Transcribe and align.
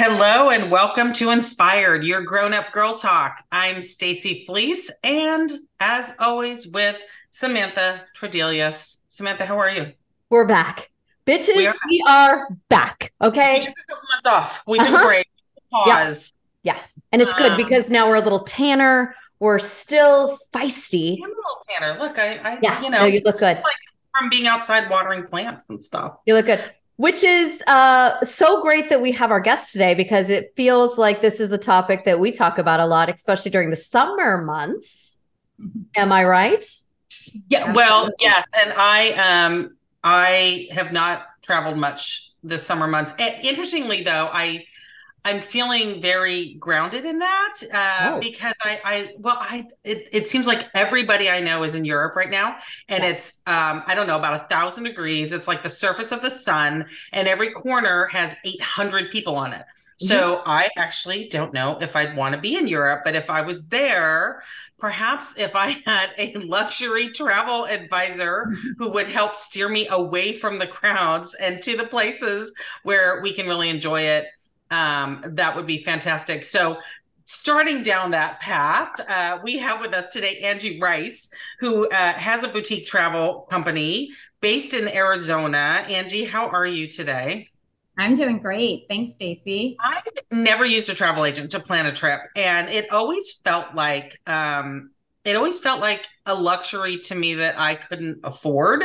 Hello 0.00 0.50
and 0.50 0.72
welcome 0.72 1.12
to 1.12 1.30
Inspired, 1.30 2.02
your 2.02 2.20
grown-up 2.22 2.72
girl 2.72 2.96
talk. 2.96 3.44
I'm 3.52 3.80
Stacy 3.80 4.44
Fleece, 4.44 4.90
and 5.04 5.52
as 5.78 6.12
always, 6.18 6.66
with 6.66 6.96
Samantha 7.30 8.02
Tredelius. 8.20 8.98
Samantha, 9.06 9.46
how 9.46 9.56
are 9.56 9.70
you? 9.70 9.92
We're 10.30 10.48
back, 10.48 10.90
bitches. 11.28 11.56
We 11.56 11.68
are, 11.68 11.74
we 11.88 12.04
are 12.08 12.48
back. 12.68 13.12
Okay. 13.22 13.60
We 13.60 13.66
took 13.66 13.74
a 13.78 13.92
couple 13.92 14.08
months 14.12 14.26
off. 14.26 14.62
We 14.66 14.80
uh-huh. 14.80 14.90
took 14.90 15.00
a 15.00 15.04
break. 15.04 15.28
Pause. 15.70 16.32
Yeah. 16.64 16.74
yeah. 16.74 16.80
and 17.12 17.22
it's 17.22 17.34
good 17.34 17.52
um, 17.52 17.56
because 17.56 17.88
now 17.88 18.08
we're 18.08 18.16
a 18.16 18.20
little 18.20 18.40
tanner. 18.40 19.14
We're 19.38 19.60
still 19.60 20.36
feisty. 20.52 21.18
I'm 21.22 21.30
a 21.30 21.34
little 21.34 21.60
tanner. 21.68 22.00
Look, 22.00 22.18
I, 22.18 22.38
I 22.38 22.58
yeah, 22.60 22.82
you 22.82 22.90
know, 22.90 22.98
no, 22.98 23.04
you 23.04 23.22
look 23.24 23.38
good. 23.38 23.58
Like 23.58 23.76
from 24.18 24.28
being 24.28 24.48
outside 24.48 24.90
watering 24.90 25.22
plants 25.22 25.66
and 25.68 25.84
stuff. 25.84 26.16
You 26.26 26.34
look 26.34 26.46
good 26.46 26.64
which 26.96 27.24
is 27.24 27.62
uh, 27.66 28.22
so 28.24 28.62
great 28.62 28.88
that 28.88 29.00
we 29.00 29.12
have 29.12 29.30
our 29.30 29.40
guest 29.40 29.72
today 29.72 29.94
because 29.94 30.30
it 30.30 30.52
feels 30.56 30.96
like 30.96 31.20
this 31.20 31.40
is 31.40 31.50
a 31.50 31.58
topic 31.58 32.04
that 32.04 32.20
we 32.20 32.30
talk 32.30 32.58
about 32.58 32.80
a 32.80 32.86
lot, 32.86 33.08
especially 33.08 33.50
during 33.50 33.70
the 33.70 33.76
summer 33.76 34.42
months. 34.42 35.18
Mm-hmm. 35.60 35.82
Am 35.96 36.12
I 36.12 36.24
right? 36.24 36.64
Yeah. 37.48 37.72
Well, 37.72 38.10
yes, 38.20 38.46
and 38.54 38.72
I 38.76 39.12
um 39.12 39.76
I 40.02 40.68
have 40.70 40.92
not 40.92 41.26
traveled 41.42 41.76
much 41.76 42.30
this 42.42 42.62
summer 42.62 42.86
months. 42.86 43.12
And 43.18 43.44
interestingly, 43.44 44.02
though, 44.02 44.28
I 44.32 44.64
I'm 45.24 45.40
feeling 45.40 46.02
very 46.02 46.54
grounded 46.54 47.06
in 47.06 47.18
that 47.18 47.54
uh, 47.72 48.10
oh. 48.10 48.20
because 48.20 48.54
I, 48.62 48.80
I, 48.84 49.14
well, 49.18 49.38
I, 49.40 49.66
it, 49.82 50.08
it 50.12 50.28
seems 50.28 50.46
like 50.46 50.68
everybody 50.74 51.30
I 51.30 51.40
know 51.40 51.62
is 51.62 51.74
in 51.74 51.84
Europe 51.86 52.14
right 52.14 52.30
now, 52.30 52.56
and 52.88 53.02
it's, 53.02 53.40
um, 53.46 53.82
I 53.86 53.94
don't 53.94 54.06
know, 54.06 54.18
about 54.18 54.42
a 54.42 54.44
thousand 54.48 54.84
degrees. 54.84 55.32
It's 55.32 55.48
like 55.48 55.62
the 55.62 55.70
surface 55.70 56.12
of 56.12 56.20
the 56.20 56.30
sun, 56.30 56.86
and 57.12 57.26
every 57.26 57.52
corner 57.52 58.06
has 58.12 58.36
800 58.44 59.10
people 59.10 59.36
on 59.36 59.54
it. 59.54 59.64
Mm-hmm. 60.02 60.06
So 60.06 60.42
I 60.44 60.68
actually 60.76 61.28
don't 61.28 61.54
know 61.54 61.78
if 61.80 61.96
I'd 61.96 62.16
want 62.16 62.34
to 62.34 62.40
be 62.40 62.56
in 62.56 62.66
Europe, 62.66 63.02
but 63.04 63.14
if 63.14 63.30
I 63.30 63.42
was 63.42 63.64
there, 63.66 64.42
perhaps 64.78 65.34
if 65.38 65.52
I 65.54 65.82
had 65.86 66.10
a 66.18 66.34
luxury 66.34 67.08
travel 67.12 67.64
advisor 67.64 68.48
mm-hmm. 68.48 68.68
who 68.76 68.92
would 68.92 69.08
help 69.08 69.34
steer 69.34 69.68
me 69.68 69.88
away 69.88 70.36
from 70.36 70.58
the 70.58 70.66
crowds 70.66 71.32
and 71.34 71.62
to 71.62 71.76
the 71.76 71.86
places 71.86 72.52
where 72.82 73.22
we 73.22 73.32
can 73.32 73.46
really 73.46 73.70
enjoy 73.70 74.02
it 74.02 74.26
um, 74.70 75.22
that 75.26 75.54
would 75.54 75.66
be 75.66 75.82
fantastic. 75.82 76.44
So, 76.44 76.78
starting 77.24 77.82
down 77.82 78.10
that 78.10 78.40
path, 78.40 79.00
uh, 79.08 79.38
we 79.42 79.56
have 79.58 79.80
with 79.80 79.94
us 79.94 80.08
today 80.10 80.38
Angie 80.40 80.80
Rice, 80.80 81.30
who 81.58 81.88
uh, 81.88 82.12
has 82.14 82.44
a 82.44 82.48
boutique 82.48 82.86
travel 82.86 83.46
company 83.50 84.10
based 84.40 84.74
in 84.74 84.88
Arizona. 84.88 85.84
Angie, 85.88 86.24
how 86.24 86.48
are 86.48 86.66
you 86.66 86.86
today? 86.86 87.48
I'm 87.96 88.14
doing 88.14 88.40
great. 88.40 88.86
Thanks, 88.88 89.12
Stacy. 89.12 89.76
I've 89.80 90.02
never 90.30 90.64
used 90.64 90.88
a 90.88 90.94
travel 90.94 91.24
agent 91.24 91.52
to 91.52 91.60
plan 91.60 91.86
a 91.86 91.92
trip, 91.92 92.20
and 92.34 92.68
it 92.68 92.90
always 92.90 93.34
felt 93.44 93.74
like 93.74 94.18
um, 94.26 94.90
it 95.24 95.36
always 95.36 95.58
felt 95.58 95.80
like 95.80 96.06
a 96.26 96.34
luxury 96.34 96.98
to 96.98 97.14
me 97.14 97.34
that 97.34 97.58
I 97.58 97.76
couldn't 97.76 98.20
afford 98.24 98.82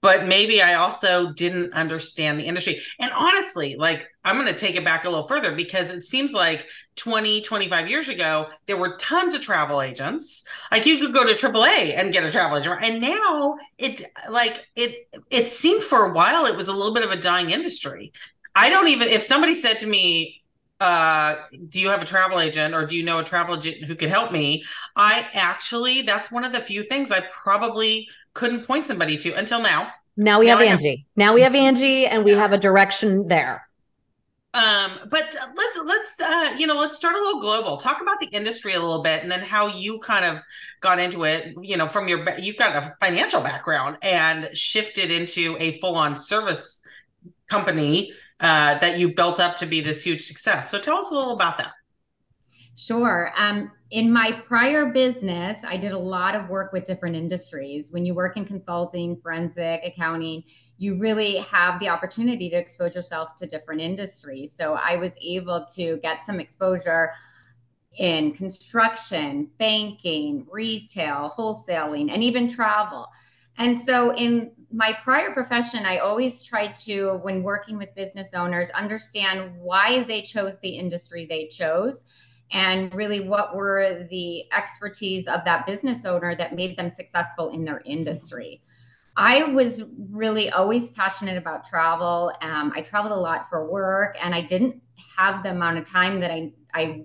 but 0.00 0.26
maybe 0.26 0.62
I 0.62 0.74
also 0.74 1.32
didn't 1.32 1.72
understand 1.72 2.38
the 2.38 2.44
industry. 2.44 2.80
And 3.00 3.10
honestly, 3.12 3.76
like 3.76 4.08
I'm 4.24 4.36
going 4.36 4.46
to 4.46 4.58
take 4.58 4.76
it 4.76 4.84
back 4.84 5.04
a 5.04 5.10
little 5.10 5.26
further 5.26 5.54
because 5.54 5.90
it 5.90 6.04
seems 6.04 6.32
like 6.32 6.66
20, 6.96 7.42
25 7.42 7.88
years 7.88 8.08
ago, 8.08 8.48
there 8.66 8.76
were 8.76 8.96
tons 8.98 9.34
of 9.34 9.40
travel 9.40 9.80
agents. 9.82 10.44
Like 10.70 10.86
you 10.86 10.98
could 10.98 11.14
go 11.14 11.24
to 11.24 11.34
AAA 11.34 11.96
and 11.96 12.12
get 12.12 12.24
a 12.24 12.30
travel 12.30 12.58
agent. 12.58 12.78
And 12.82 13.00
now 13.00 13.56
it 13.78 14.04
like 14.30 14.66
it 14.76 15.08
it 15.30 15.50
seemed 15.50 15.82
for 15.82 16.06
a 16.06 16.12
while 16.12 16.46
it 16.46 16.56
was 16.56 16.68
a 16.68 16.72
little 16.72 16.94
bit 16.94 17.04
of 17.04 17.10
a 17.10 17.16
dying 17.16 17.50
industry. 17.50 18.12
I 18.54 18.70
don't 18.70 18.88
even 18.88 19.08
if 19.08 19.22
somebody 19.22 19.54
said 19.54 19.78
to 19.80 19.86
me, 19.86 20.42
uh 20.80 21.36
do 21.70 21.80
you 21.80 21.88
have 21.88 22.02
a 22.02 22.04
travel 22.06 22.38
agent 22.38 22.74
or 22.74 22.84
do 22.84 22.96
you 22.96 23.02
know 23.02 23.18
a 23.18 23.24
travel 23.24 23.56
agent 23.56 23.82
who 23.84 23.94
could 23.94 24.10
help 24.10 24.30
me 24.30 24.62
i 24.94 25.26
actually 25.32 26.02
that's 26.02 26.30
one 26.30 26.44
of 26.44 26.52
the 26.52 26.60
few 26.60 26.82
things 26.82 27.10
i 27.10 27.20
probably 27.32 28.06
couldn't 28.36 28.66
point 28.66 28.86
somebody 28.86 29.16
to 29.16 29.32
until 29.32 29.60
now. 29.60 29.90
Now 30.16 30.38
we 30.38 30.46
now 30.46 30.58
have 30.58 30.66
Angie. 30.66 30.90
Have- 30.90 31.06
now 31.16 31.34
we 31.34 31.40
have 31.40 31.54
Angie, 31.54 32.06
and 32.06 32.24
we 32.24 32.32
yes. 32.32 32.40
have 32.40 32.52
a 32.52 32.58
direction 32.58 33.26
there. 33.26 33.62
Um, 34.54 35.00
but 35.10 35.36
let's 35.54 35.78
let's 35.84 36.20
uh, 36.20 36.54
you 36.56 36.66
know 36.66 36.76
let's 36.78 36.96
start 36.96 37.16
a 37.16 37.18
little 37.18 37.40
global. 37.40 37.76
Talk 37.76 38.00
about 38.00 38.20
the 38.20 38.28
industry 38.28 38.72
a 38.74 38.80
little 38.80 39.02
bit, 39.02 39.22
and 39.22 39.30
then 39.30 39.40
how 39.40 39.66
you 39.66 39.98
kind 39.98 40.24
of 40.24 40.42
got 40.80 40.98
into 40.98 41.24
it. 41.24 41.54
You 41.60 41.76
know, 41.76 41.88
from 41.88 42.08
your 42.08 42.38
you've 42.38 42.56
got 42.56 42.76
a 42.76 42.94
financial 43.00 43.40
background 43.40 43.98
and 44.02 44.48
shifted 44.56 45.10
into 45.10 45.56
a 45.58 45.78
full 45.80 45.96
on 45.96 46.16
service 46.16 46.86
company 47.50 48.12
uh, 48.40 48.78
that 48.78 48.98
you 48.98 49.14
built 49.14 49.40
up 49.40 49.56
to 49.58 49.66
be 49.66 49.80
this 49.80 50.02
huge 50.02 50.22
success. 50.22 50.70
So 50.70 50.78
tell 50.78 50.98
us 50.98 51.10
a 51.10 51.14
little 51.14 51.34
about 51.34 51.58
that. 51.58 51.72
Sure. 52.76 53.32
Um, 53.36 53.70
in 53.90 54.12
my 54.12 54.32
prior 54.46 54.86
business, 54.86 55.60
I 55.64 55.76
did 55.76 55.92
a 55.92 55.98
lot 55.98 56.34
of 56.34 56.48
work 56.48 56.72
with 56.72 56.84
different 56.84 57.14
industries. 57.14 57.92
When 57.92 58.04
you 58.04 58.14
work 58.14 58.36
in 58.36 58.44
consulting, 58.44 59.16
forensic, 59.16 59.82
accounting, 59.84 60.42
you 60.76 60.98
really 60.98 61.36
have 61.36 61.78
the 61.78 61.88
opportunity 61.88 62.50
to 62.50 62.56
expose 62.56 62.96
yourself 62.96 63.36
to 63.36 63.46
different 63.46 63.80
industries. 63.80 64.52
So 64.52 64.74
I 64.74 64.96
was 64.96 65.16
able 65.22 65.64
to 65.76 65.98
get 65.98 66.24
some 66.24 66.40
exposure 66.40 67.12
in 67.96 68.32
construction, 68.32 69.50
banking, 69.56 70.46
retail, 70.50 71.32
wholesaling, 71.36 72.10
and 72.10 72.24
even 72.24 72.48
travel. 72.48 73.06
And 73.56 73.78
so 73.78 74.12
in 74.14 74.50
my 74.70 74.92
prior 75.04 75.32
profession, 75.32 75.86
I 75.86 75.98
always 75.98 76.42
try 76.42 76.66
to, 76.84 77.20
when 77.22 77.42
working 77.42 77.78
with 77.78 77.94
business 77.94 78.34
owners, 78.34 78.68
understand 78.70 79.52
why 79.60 80.02
they 80.02 80.22
chose 80.22 80.58
the 80.58 80.70
industry 80.70 81.24
they 81.24 81.46
chose 81.46 82.04
and 82.52 82.94
really 82.94 83.20
what 83.28 83.56
were 83.56 84.06
the 84.10 84.44
expertise 84.56 85.26
of 85.26 85.44
that 85.44 85.66
business 85.66 86.04
owner 86.04 86.34
that 86.36 86.54
made 86.54 86.76
them 86.76 86.92
successful 86.92 87.50
in 87.50 87.64
their 87.64 87.82
industry. 87.84 88.62
I 89.16 89.44
was 89.44 89.84
really 90.10 90.50
always 90.50 90.90
passionate 90.90 91.38
about 91.38 91.64
travel. 91.64 92.32
Um, 92.42 92.72
I 92.76 92.82
traveled 92.82 93.12
a 93.12 93.20
lot 93.20 93.48
for 93.48 93.70
work, 93.70 94.16
and 94.22 94.34
I 94.34 94.42
didn't 94.42 94.82
have 95.16 95.42
the 95.42 95.50
amount 95.50 95.78
of 95.78 95.84
time 95.84 96.20
that 96.20 96.30
I, 96.30 96.52
I 96.74 97.04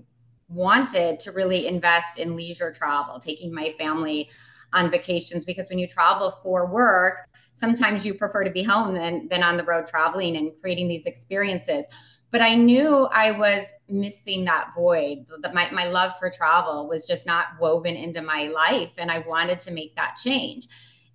wanted 0.50 1.20
to 1.22 1.32
really 1.32 1.68
invest 1.68 2.20
in 2.20 2.36
leisure 2.36 2.72
travel, 2.72 3.20
taking 3.20 3.54
my 3.54 3.74
family 3.80 4.30
on 4.74 4.92
vacations. 4.92 5.46
Because 5.46 5.68
when 5.70 5.80
you 5.80 5.88
travel 5.88 6.32
for 6.44 6.66
work, 6.66 7.30
sometimes 7.54 8.06
you 8.06 8.14
prefer 8.14 8.44
to 8.44 8.52
be 8.52 8.64
home 8.64 8.94
than, 8.94 9.28
than 9.30 9.42
on 9.42 9.56
the 9.56 9.64
road 9.64 9.88
traveling 9.88 10.36
and 10.36 10.52
creating 10.62 10.90
these 10.90 11.06
experiences 11.06 11.88
but 12.32 12.42
I 12.42 12.56
knew 12.56 13.08
I 13.12 13.32
was 13.32 13.70
missing 13.90 14.46
that 14.46 14.72
void. 14.76 15.26
That 15.42 15.54
my, 15.54 15.70
my 15.72 15.88
love 15.88 16.14
for 16.18 16.30
travel 16.30 16.88
was 16.88 17.06
just 17.06 17.28
not 17.28 17.48
woven 17.60 17.96
into 17.96 18.22
my 18.22 18.48
life, 18.48 18.96
and 18.98 19.12
I 19.12 19.20
wanted 19.20 19.60
to 19.60 19.72
make 19.72 19.96
that 19.96 20.18
change. 20.22 20.68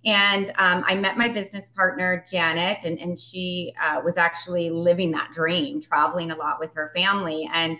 And 0.05 0.47
um, 0.57 0.83
I 0.85 0.95
met 0.95 1.17
my 1.17 1.27
business 1.27 1.69
partner, 1.69 2.23
Janet, 2.31 2.85
and, 2.85 2.99
and 2.99 3.19
she 3.19 3.73
uh, 3.81 3.99
was 4.05 4.17
actually 4.17 4.69
living 4.69 5.11
that 5.11 5.31
dream, 5.33 5.81
traveling 5.81 6.31
a 6.31 6.35
lot 6.35 6.59
with 6.59 6.73
her 6.75 6.91
family. 6.95 7.49
And 7.51 7.77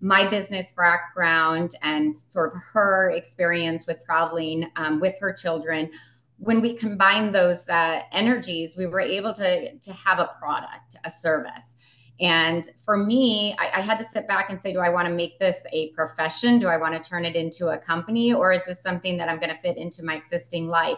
my 0.00 0.26
business 0.28 0.72
background 0.72 1.74
and 1.82 2.16
sort 2.16 2.54
of 2.54 2.62
her 2.72 3.10
experience 3.10 3.86
with 3.86 4.04
traveling 4.04 4.70
um, 4.76 5.00
with 5.00 5.18
her 5.18 5.32
children 5.32 5.90
when 6.38 6.60
we 6.60 6.74
combined 6.74 7.34
those 7.34 7.68
uh, 7.68 8.00
energies, 8.12 8.76
we 8.76 8.86
were 8.86 9.00
able 9.00 9.32
to 9.32 9.78
to 9.78 9.92
have 9.92 10.18
a 10.18 10.30
product, 10.38 10.96
a 11.04 11.10
service. 11.10 11.75
And 12.20 12.66
for 12.84 12.96
me, 12.96 13.54
I, 13.58 13.78
I, 13.78 13.80
had 13.82 13.98
to 13.98 14.04
sit 14.04 14.26
back 14.26 14.48
and 14.48 14.58
say, 14.60 14.72
do 14.72 14.78
I 14.78 14.88
want 14.88 15.06
to 15.06 15.12
make 15.12 15.38
this 15.38 15.66
a 15.72 15.90
profession? 15.90 16.58
Do 16.58 16.66
I 16.68 16.78
want 16.78 17.02
to 17.02 17.08
turn 17.08 17.26
it 17.26 17.36
into 17.36 17.68
a 17.68 17.76
company? 17.76 18.32
Or 18.32 18.52
is 18.52 18.64
this 18.64 18.80
something 18.80 19.18
that 19.18 19.28
I'm 19.28 19.38
going 19.38 19.54
to 19.54 19.60
fit 19.60 19.76
into 19.76 20.02
my 20.02 20.14
existing 20.14 20.66
life? 20.66 20.96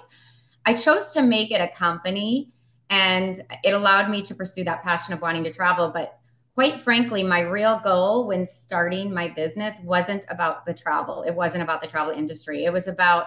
I 0.65 0.75
chose 0.75 1.13
to 1.15 1.23
make 1.23 1.51
it 1.51 1.61
a 1.61 1.69
company 1.69 2.53
and 2.91 3.41
it 3.65 3.75
allowed 3.75 4.11
me 4.11 4.23
to 4.23 4.35
pursue 4.35 4.65
that 4.65 4.83
passion 4.83 5.13
of 5.13 5.21
wanting 5.21 5.45
to 5.45 5.53
travel. 5.53 5.89
But 5.89 6.19
quite 6.55 6.81
frankly, 6.81 7.23
my 7.23 7.41
real 7.41 7.81
goal 7.83 8.27
when 8.27 8.47
starting 8.47 9.13
my 9.13 9.29
business 9.29 9.81
wasn't 9.83 10.25
about 10.31 10.67
the 10.67 10.75
travel, 10.75 11.23
it 11.23 11.35
wasn't 11.35 11.65
about 11.65 11.83
the 11.83 11.89
travel 11.89 12.13
industry. 12.13 12.65
It 12.65 12.73
was 12.73 12.87
about 12.87 13.27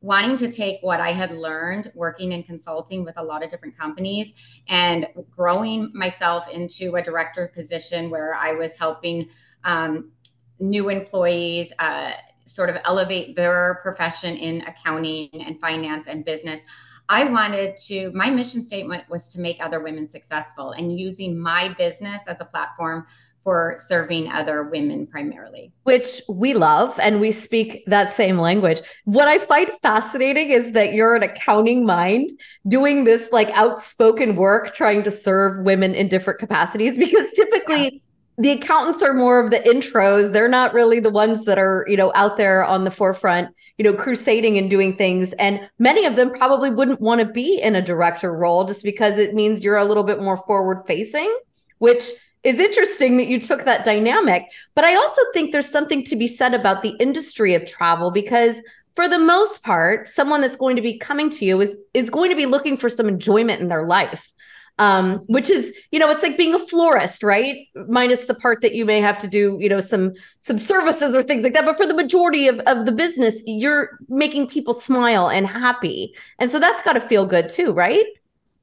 wanting 0.00 0.36
to 0.36 0.50
take 0.50 0.80
what 0.82 1.00
I 1.00 1.12
had 1.12 1.32
learned 1.32 1.90
working 1.94 2.32
in 2.32 2.42
consulting 2.44 3.04
with 3.04 3.18
a 3.18 3.22
lot 3.22 3.42
of 3.42 3.50
different 3.50 3.76
companies 3.76 4.62
and 4.68 5.08
growing 5.30 5.90
myself 5.92 6.48
into 6.48 6.94
a 6.96 7.02
director 7.02 7.48
position 7.48 8.08
where 8.08 8.34
I 8.34 8.52
was 8.52 8.78
helping 8.78 9.28
um, 9.64 10.12
new 10.60 10.88
employees 10.88 11.72
uh, 11.78 12.12
sort 12.44 12.70
of 12.70 12.76
elevate 12.84 13.34
their 13.34 13.80
profession 13.82 14.36
in 14.36 14.62
accounting 14.62 15.30
and 15.32 15.60
finance 15.60 16.06
and 16.06 16.24
business. 16.24 16.60
I 17.08 17.24
wanted 17.24 17.76
to, 17.88 18.10
my 18.12 18.30
mission 18.30 18.62
statement 18.62 19.08
was 19.08 19.28
to 19.30 19.40
make 19.40 19.64
other 19.64 19.80
women 19.80 20.06
successful 20.06 20.72
and 20.72 20.98
using 20.98 21.38
my 21.38 21.74
business 21.76 22.28
as 22.28 22.40
a 22.40 22.44
platform 22.44 23.06
for 23.48 23.76
serving 23.78 24.30
other 24.30 24.64
women 24.64 25.06
primarily. 25.06 25.72
Which 25.84 26.20
we 26.28 26.52
love 26.52 27.00
and 27.00 27.18
we 27.18 27.32
speak 27.32 27.82
that 27.86 28.12
same 28.12 28.36
language. 28.36 28.82
What 29.06 29.26
I 29.26 29.38
find 29.38 29.70
fascinating 29.80 30.50
is 30.50 30.72
that 30.72 30.92
you're 30.92 31.16
an 31.16 31.22
accounting 31.22 31.86
mind 31.86 32.28
doing 32.66 33.04
this 33.04 33.30
like 33.32 33.48
outspoken 33.52 34.36
work 34.36 34.74
trying 34.74 35.02
to 35.04 35.10
serve 35.10 35.64
women 35.64 35.94
in 35.94 36.08
different 36.08 36.38
capacities 36.38 36.98
because 37.04 37.32
typically 37.32 38.02
the 38.36 38.50
accountants 38.50 39.02
are 39.02 39.14
more 39.14 39.42
of 39.42 39.50
the 39.50 39.60
intros. 39.60 40.30
They're 40.30 40.46
not 40.46 40.74
really 40.74 41.00
the 41.00 41.08
ones 41.08 41.46
that 41.46 41.56
are, 41.58 41.86
you 41.88 41.96
know, 41.96 42.12
out 42.14 42.36
there 42.36 42.62
on 42.62 42.84
the 42.84 42.90
forefront, 42.90 43.48
you 43.78 43.82
know, 43.82 43.94
crusading 43.94 44.58
and 44.58 44.68
doing 44.68 44.94
things. 44.94 45.32
And 45.38 45.66
many 45.78 46.04
of 46.04 46.16
them 46.16 46.32
probably 46.32 46.68
wouldn't 46.68 47.00
want 47.00 47.22
to 47.22 47.26
be 47.26 47.58
in 47.62 47.74
a 47.74 47.80
director 47.80 48.30
role 48.30 48.66
just 48.66 48.84
because 48.84 49.16
it 49.16 49.32
means 49.32 49.62
you're 49.62 49.78
a 49.78 49.86
little 49.86 50.04
bit 50.04 50.20
more 50.20 50.36
forward 50.36 50.82
facing, 50.86 51.34
which 51.78 52.10
is 52.44 52.58
interesting 52.58 53.16
that 53.16 53.26
you 53.26 53.40
took 53.40 53.64
that 53.64 53.84
dynamic. 53.84 54.44
But 54.74 54.84
I 54.84 54.94
also 54.94 55.22
think 55.32 55.52
there's 55.52 55.70
something 55.70 56.04
to 56.04 56.16
be 56.16 56.26
said 56.26 56.54
about 56.54 56.82
the 56.82 56.94
industry 57.00 57.54
of 57.54 57.66
travel 57.66 58.10
because 58.10 58.60
for 58.96 59.08
the 59.08 59.18
most 59.18 59.62
part, 59.62 60.08
someone 60.08 60.40
that's 60.40 60.56
going 60.56 60.76
to 60.76 60.82
be 60.82 60.98
coming 60.98 61.30
to 61.30 61.44
you 61.44 61.60
is 61.60 61.78
is 61.94 62.10
going 62.10 62.30
to 62.30 62.36
be 62.36 62.46
looking 62.46 62.76
for 62.76 62.90
some 62.90 63.08
enjoyment 63.08 63.60
in 63.60 63.68
their 63.68 63.86
life 63.86 64.32
um, 64.78 65.24
which 65.26 65.50
is 65.50 65.74
you 65.90 65.98
know 65.98 66.10
it's 66.10 66.22
like 66.22 66.36
being 66.36 66.54
a 66.54 66.58
florist 66.58 67.22
right? 67.22 67.66
Minus 67.88 68.24
the 68.26 68.34
part 68.34 68.62
that 68.62 68.74
you 68.74 68.84
may 68.84 69.00
have 69.00 69.18
to 69.18 69.28
do 69.28 69.58
you 69.60 69.68
know 69.68 69.80
some 69.80 70.12
some 70.40 70.58
services 70.58 71.14
or 71.14 71.22
things 71.22 71.42
like 71.42 71.54
that. 71.54 71.64
But 71.64 71.76
for 71.76 71.86
the 71.86 71.94
majority 71.94 72.48
of, 72.48 72.60
of 72.60 72.86
the 72.86 72.92
business 72.92 73.42
you're 73.46 73.98
making 74.08 74.48
people 74.48 74.74
smile 74.74 75.28
and 75.28 75.46
happy. 75.46 76.14
And 76.38 76.50
so 76.50 76.58
that's 76.58 76.82
got 76.82 76.94
to 76.94 77.00
feel 77.00 77.26
good 77.26 77.48
too 77.48 77.72
right? 77.72 78.06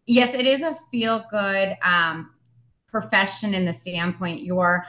Yes 0.06 0.34
it 0.34 0.48
is 0.48 0.62
a 0.62 0.76
feel 0.92 1.26
good 1.30 1.76
um, 1.82 2.32
profession 3.02 3.54
in 3.54 3.66
the 3.66 3.74
standpoint 3.74 4.40
you're 4.42 4.86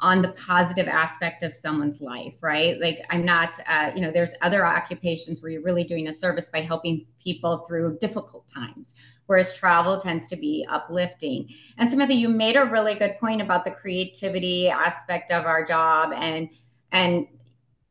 on 0.00 0.20
the 0.20 0.28
positive 0.32 0.86
aspect 0.86 1.42
of 1.42 1.50
someone's 1.50 2.02
life, 2.02 2.34
right? 2.42 2.78
Like 2.78 3.00
I'm 3.08 3.24
not, 3.24 3.58
uh, 3.66 3.90
you 3.94 4.02
know, 4.02 4.10
there's 4.10 4.34
other 4.42 4.66
occupations 4.66 5.40
where 5.40 5.50
you're 5.50 5.62
really 5.62 5.82
doing 5.82 6.08
a 6.08 6.12
service 6.12 6.50
by 6.50 6.60
helping 6.60 7.06
people 7.24 7.64
through 7.66 7.96
difficult 8.02 8.46
times, 8.54 8.96
whereas 9.24 9.56
travel 9.56 9.96
tends 9.96 10.28
to 10.28 10.36
be 10.36 10.66
uplifting. 10.68 11.48
And 11.78 11.88
Samantha, 11.88 12.14
you 12.14 12.28
made 12.28 12.56
a 12.56 12.66
really 12.66 12.94
good 12.94 13.16
point 13.18 13.40
about 13.40 13.64
the 13.64 13.70
creativity 13.70 14.68
aspect 14.68 15.30
of 15.30 15.46
our 15.46 15.66
job 15.66 16.12
and 16.14 16.50
and 16.92 17.26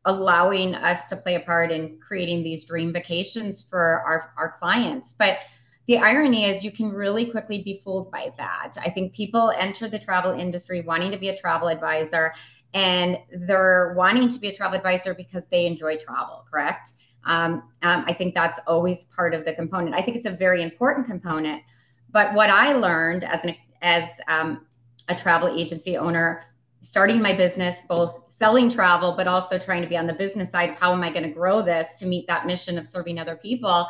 allowing 0.04 0.76
us 0.76 1.06
to 1.06 1.16
play 1.16 1.34
a 1.34 1.40
part 1.40 1.72
in 1.72 1.98
creating 1.98 2.44
these 2.44 2.64
dream 2.64 2.92
vacations 2.92 3.60
for 3.60 3.80
our, 3.82 4.32
our 4.38 4.52
clients. 4.52 5.12
But 5.12 5.40
the 5.88 5.96
irony 5.96 6.44
is 6.44 6.62
you 6.62 6.70
can 6.70 6.92
really 6.92 7.24
quickly 7.24 7.62
be 7.62 7.80
fooled 7.82 8.12
by 8.12 8.30
that. 8.36 8.74
I 8.84 8.90
think 8.90 9.14
people 9.14 9.50
enter 9.56 9.88
the 9.88 9.98
travel 9.98 10.32
industry 10.32 10.82
wanting 10.82 11.10
to 11.12 11.18
be 11.18 11.30
a 11.30 11.36
travel 11.36 11.68
advisor 11.68 12.34
and 12.74 13.18
they're 13.32 13.94
wanting 13.96 14.28
to 14.28 14.38
be 14.38 14.48
a 14.48 14.54
travel 14.54 14.76
advisor 14.76 15.14
because 15.14 15.46
they 15.46 15.64
enjoy 15.64 15.96
travel, 15.96 16.44
correct? 16.50 16.90
Um, 17.24 17.62
um, 17.82 18.04
I 18.06 18.12
think 18.12 18.34
that's 18.34 18.60
always 18.66 19.04
part 19.04 19.32
of 19.32 19.46
the 19.46 19.54
component. 19.54 19.96
I 19.96 20.02
think 20.02 20.18
it's 20.18 20.26
a 20.26 20.30
very 20.30 20.62
important 20.62 21.06
component. 21.06 21.62
But 22.10 22.34
what 22.34 22.50
I 22.50 22.74
learned 22.74 23.24
as 23.24 23.46
an 23.46 23.54
as 23.80 24.20
um, 24.28 24.66
a 25.08 25.14
travel 25.14 25.48
agency 25.48 25.96
owner, 25.96 26.44
starting 26.82 27.22
my 27.22 27.32
business, 27.32 27.80
both 27.88 28.24
selling 28.26 28.70
travel, 28.70 29.14
but 29.16 29.26
also 29.26 29.58
trying 29.58 29.82
to 29.82 29.88
be 29.88 29.96
on 29.96 30.06
the 30.06 30.12
business 30.12 30.50
side 30.50 30.70
of 30.70 30.78
how 30.78 30.92
am 30.92 31.02
I 31.02 31.10
going 31.10 31.22
to 31.22 31.30
grow 31.30 31.62
this 31.62 31.98
to 32.00 32.06
meet 32.06 32.26
that 32.26 32.46
mission 32.46 32.76
of 32.76 32.86
serving 32.86 33.18
other 33.18 33.36
people 33.36 33.86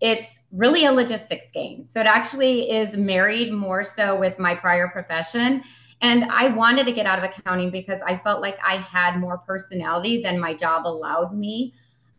it's 0.00 0.40
really 0.52 0.84
a 0.84 0.92
logistics 0.92 1.50
game. 1.50 1.84
So 1.84 2.00
it 2.00 2.06
actually 2.06 2.70
is 2.70 2.96
married 2.96 3.52
more 3.52 3.84
so 3.84 4.18
with 4.18 4.38
my 4.38 4.54
prior 4.54 4.88
profession. 4.88 5.62
And 6.00 6.24
I 6.24 6.48
wanted 6.48 6.86
to 6.86 6.92
get 6.92 7.06
out 7.06 7.18
of 7.18 7.24
accounting 7.24 7.70
because 7.70 8.02
I 8.02 8.16
felt 8.16 8.42
like 8.42 8.58
I 8.64 8.76
had 8.76 9.18
more 9.18 9.38
personality 9.38 10.22
than 10.22 10.38
my 10.38 10.54
job 10.54 10.86
allowed 10.86 11.34
me. 11.34 11.72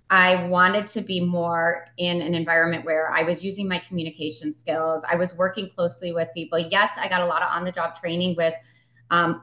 I 0.10 0.48
wanted 0.48 0.86
to 0.88 1.02
be 1.02 1.20
more 1.20 1.88
in 1.98 2.22
an 2.22 2.36
environment 2.36 2.86
where 2.86 3.12
I 3.12 3.24
was 3.24 3.44
using 3.44 3.68
my 3.68 3.80
communication 3.80 4.54
skills. 4.54 5.04
I 5.10 5.16
was 5.16 5.36
working 5.36 5.68
closely 5.68 6.14
with 6.14 6.30
people. 6.34 6.60
Yes, 6.60 6.92
I 7.00 7.08
got 7.08 7.22
a 7.22 7.26
lot 7.26 7.42
of 7.42 7.50
on 7.52 7.66
the 7.66 7.72
job 7.72 8.00
training 8.00 8.36
with 8.36 8.54
um, 9.10 9.42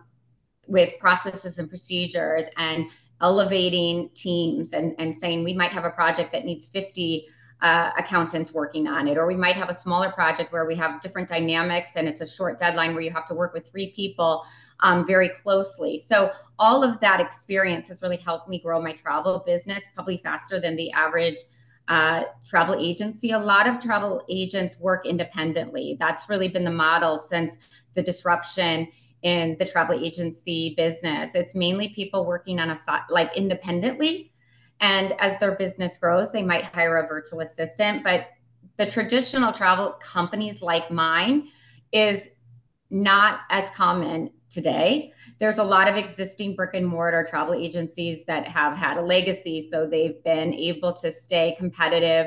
with 0.69 0.99
processes 1.00 1.58
and 1.58 1.69
procedures 1.69 2.46
and 2.56 2.87
elevating 3.20 4.11
teams 4.14 4.73
and, 4.73 4.94
and 4.99 5.17
saying 5.17 5.44
we 5.44 5.55
might 5.55 5.73
have 5.73 5.85
a 5.85 5.90
project 5.90 6.32
that 6.32 6.44
needs 6.44 6.67
50 6.67 7.26
uh, 7.62 7.93
accountants 7.97 8.53
working 8.53 8.88
on 8.88 9.06
it, 9.06 9.17
or 9.17 9.25
we 9.26 9.37
might 9.37 9.55
have 9.55 9.70
a 9.70 9.75
smaller 9.75 10.11
project 10.11 10.53
where 10.53 10.67
we 10.67 10.75
have 10.75 11.00
different 11.00 11.29
dynamics 11.29 11.93
and 11.94 12.09
it's 12.09 12.20
a 12.20 12.26
short 12.26 12.59
deadline 12.59 12.93
where 12.93 13.03
you 13.03 13.11
have 13.12 13.26
to 13.26 13.35
work 13.35 13.55
with 13.55 13.69
three 13.70 13.93
people 13.93 14.44
um, 14.81 15.06
very 15.06 15.29
closely. 15.29 15.97
So 15.97 16.32
all 16.59 16.82
of 16.82 16.99
that 17.00 17.20
experience 17.20 17.87
has 17.87 18.03
really 18.03 18.17
helped 18.17 18.49
me 18.49 18.59
grow 18.59 18.82
my 18.82 18.93
travel 18.93 19.44
business 19.47 19.88
probably 19.94 20.17
faster 20.17 20.61
than 20.61 20.75
the 20.75 20.91
average 20.91 21.38
uh, 21.87 22.25
travel 22.44 22.75
agency. 22.79 23.31
A 23.31 23.38
lot 23.38 23.69
of 23.69 23.81
travel 23.81 24.25
agents 24.29 24.81
work 24.81 25.06
independently. 25.06 25.97
That's 26.00 26.29
really 26.29 26.49
been 26.49 26.64
the 26.64 26.73
model 26.73 27.17
since 27.17 27.59
the 27.94 28.03
disruption 28.03 28.88
in 29.23 29.56
the 29.61 29.64
travel 29.64 30.05
agency 30.05 30.75
business. 30.76 31.37
It's 31.37 31.55
mainly 31.55 31.91
people 31.91 32.26
working 32.26 32.59
on 32.59 32.70
a 32.70 32.76
like 33.09 33.37
independently 33.37 34.31
and 34.82 35.14
as 35.20 35.38
their 35.38 35.52
business 35.52 35.96
grows, 35.96 36.32
they 36.32 36.43
might 36.43 36.64
hire 36.64 36.96
a 36.96 37.06
virtual 37.06 37.40
assistant. 37.40 38.02
But 38.02 38.26
the 38.76 38.87
traditional 38.87 39.52
travel 39.52 39.96
companies 40.02 40.61
like 40.61 40.90
mine 40.90 41.49
is 41.93 42.29
not 42.90 43.40
as 43.49 43.70
common 43.70 44.31
today. 44.50 45.12
There's 45.38 45.58
a 45.58 45.64
lot 45.64 45.88
of 45.88 45.96
existing 45.96 46.56
brick 46.56 46.75
and 46.75 46.87
mortar 46.87 47.25
travel 47.25 47.55
agencies 47.55 48.25
that 48.25 48.46
have 48.49 48.76
had 48.76 48.96
a 48.96 49.02
legacy. 49.02 49.67
So 49.70 49.87
they've 49.87 50.23
been 50.25 50.52
able 50.52 50.93
to 50.94 51.12
stay 51.12 51.55
competitive 51.56 52.26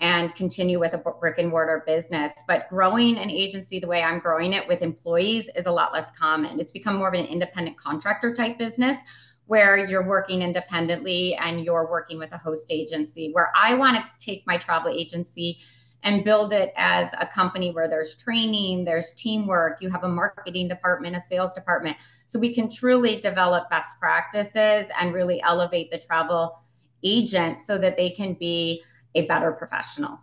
and 0.00 0.34
continue 0.34 0.80
with 0.80 0.94
a 0.94 0.98
brick 0.98 1.38
and 1.38 1.48
mortar 1.48 1.84
business. 1.86 2.34
But 2.48 2.68
growing 2.68 3.16
an 3.16 3.30
agency 3.30 3.78
the 3.78 3.86
way 3.86 4.02
I'm 4.02 4.18
growing 4.18 4.54
it 4.54 4.66
with 4.66 4.82
employees 4.82 5.48
is 5.54 5.66
a 5.66 5.72
lot 5.72 5.92
less 5.92 6.10
common. 6.10 6.58
It's 6.58 6.72
become 6.72 6.96
more 6.96 7.06
of 7.06 7.14
an 7.14 7.26
independent 7.26 7.78
contractor 7.78 8.34
type 8.34 8.58
business 8.58 8.98
where 9.46 9.76
you're 9.76 10.06
working 10.06 10.42
independently 10.42 11.34
and 11.34 11.64
you're 11.64 11.90
working 11.90 12.18
with 12.18 12.32
a 12.32 12.38
host 12.38 12.70
agency. 12.70 13.30
Where 13.32 13.52
I 13.56 13.74
want 13.74 13.96
to 13.96 14.04
take 14.18 14.46
my 14.46 14.56
travel 14.56 14.92
agency 14.92 15.58
and 16.04 16.24
build 16.24 16.52
it 16.52 16.72
as 16.76 17.14
a 17.20 17.26
company 17.26 17.70
where 17.70 17.88
there's 17.88 18.16
training, 18.16 18.84
there's 18.84 19.12
teamwork, 19.12 19.78
you 19.80 19.88
have 19.88 20.04
a 20.04 20.08
marketing 20.08 20.68
department, 20.68 21.16
a 21.16 21.20
sales 21.20 21.54
department. 21.54 21.96
So 22.26 22.38
we 22.38 22.54
can 22.54 22.68
truly 22.68 23.20
develop 23.20 23.70
best 23.70 24.00
practices 24.00 24.90
and 25.00 25.14
really 25.14 25.40
elevate 25.42 25.90
the 25.90 25.98
travel 25.98 26.58
agent 27.04 27.62
so 27.62 27.78
that 27.78 27.96
they 27.96 28.10
can 28.10 28.34
be 28.34 28.82
a 29.14 29.26
better 29.26 29.52
professional. 29.52 30.18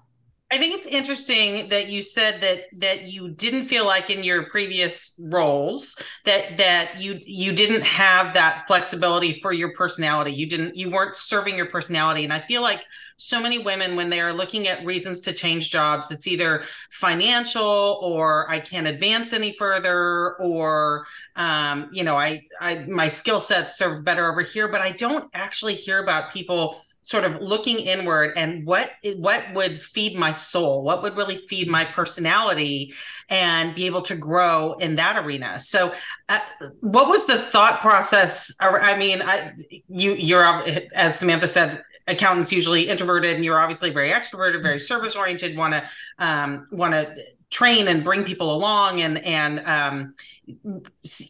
I 0.51 0.57
think 0.57 0.73
it's 0.73 0.87
interesting 0.87 1.69
that 1.69 1.89
you 1.89 2.01
said 2.01 2.41
that 2.41 2.63
that 2.79 3.03
you 3.07 3.29
didn't 3.29 3.65
feel 3.65 3.85
like 3.85 4.09
in 4.09 4.23
your 4.23 4.45
previous 4.49 5.13
roles 5.25 5.95
that 6.25 6.57
that 6.57 6.99
you 6.99 7.19
you 7.23 7.53
didn't 7.53 7.83
have 7.83 8.33
that 8.33 8.65
flexibility 8.65 9.33
for 9.41 9.53
your 9.53 9.71
personality. 9.73 10.31
You 10.31 10.47
didn't 10.47 10.75
you 10.75 10.89
weren't 10.89 11.15
serving 11.17 11.55
your 11.55 11.67
personality 11.67 12.23
and 12.23 12.33
I 12.33 12.39
feel 12.39 12.63
like 12.63 12.83
so 13.17 13.39
many 13.39 13.59
women 13.59 13.95
when 13.95 14.09
they 14.09 14.21
are 14.21 14.33
looking 14.33 14.67
at 14.67 14.83
reasons 14.85 15.21
to 15.21 15.33
change 15.33 15.69
jobs 15.69 16.09
it's 16.09 16.25
either 16.25 16.63
financial 16.89 17.99
or 18.01 18.49
I 18.49 18.59
can't 18.59 18.87
advance 18.87 19.33
any 19.33 19.55
further 19.55 20.35
or 20.37 21.05
um 21.35 21.89
you 21.91 22.03
know 22.03 22.17
I 22.17 22.43
I 22.59 22.85
my 22.87 23.09
skill 23.09 23.39
sets 23.39 23.77
serve 23.77 24.03
better 24.03 24.31
over 24.31 24.41
here 24.41 24.67
but 24.67 24.81
I 24.81 24.91
don't 24.91 25.29
actually 25.35 25.75
hear 25.75 26.01
about 26.01 26.31
people 26.33 26.81
sort 27.01 27.23
of 27.23 27.41
looking 27.41 27.79
inward 27.79 28.33
and 28.35 28.65
what 28.65 28.91
what 29.17 29.43
would 29.53 29.79
feed 29.79 30.17
my 30.17 30.31
soul? 30.31 30.83
What 30.83 31.01
would 31.01 31.15
really 31.15 31.37
feed 31.47 31.69
my 31.69 31.85
personality 31.85 32.93
and 33.29 33.73
be 33.73 33.85
able 33.85 34.01
to 34.03 34.15
grow 34.15 34.73
in 34.73 34.95
that 34.95 35.23
arena? 35.23 35.59
So 35.59 35.93
uh, 36.27 36.39
what 36.81 37.07
was 37.07 37.25
the 37.25 37.39
thought 37.39 37.81
process? 37.81 38.53
I 38.59 38.97
mean 38.97 39.21
I, 39.21 39.53
you 39.87 40.13
you're 40.13 40.45
as 40.93 41.19
samantha 41.19 41.47
said 41.47 41.83
accountants 42.07 42.51
usually 42.51 42.89
introverted 42.89 43.35
and 43.35 43.45
you're 43.45 43.59
obviously 43.59 43.91
very 43.91 44.09
extroverted 44.09 44.61
very 44.63 44.79
service 44.79 45.15
oriented 45.15 45.57
want 45.57 45.73
to 45.73 45.89
um, 46.17 46.67
want 46.71 46.93
to 46.93 47.15
train 47.49 47.87
and 47.87 48.03
bring 48.03 48.23
people 48.23 48.53
along 48.53 49.01
and 49.01 49.17
and 49.25 49.59
um, 49.67 50.13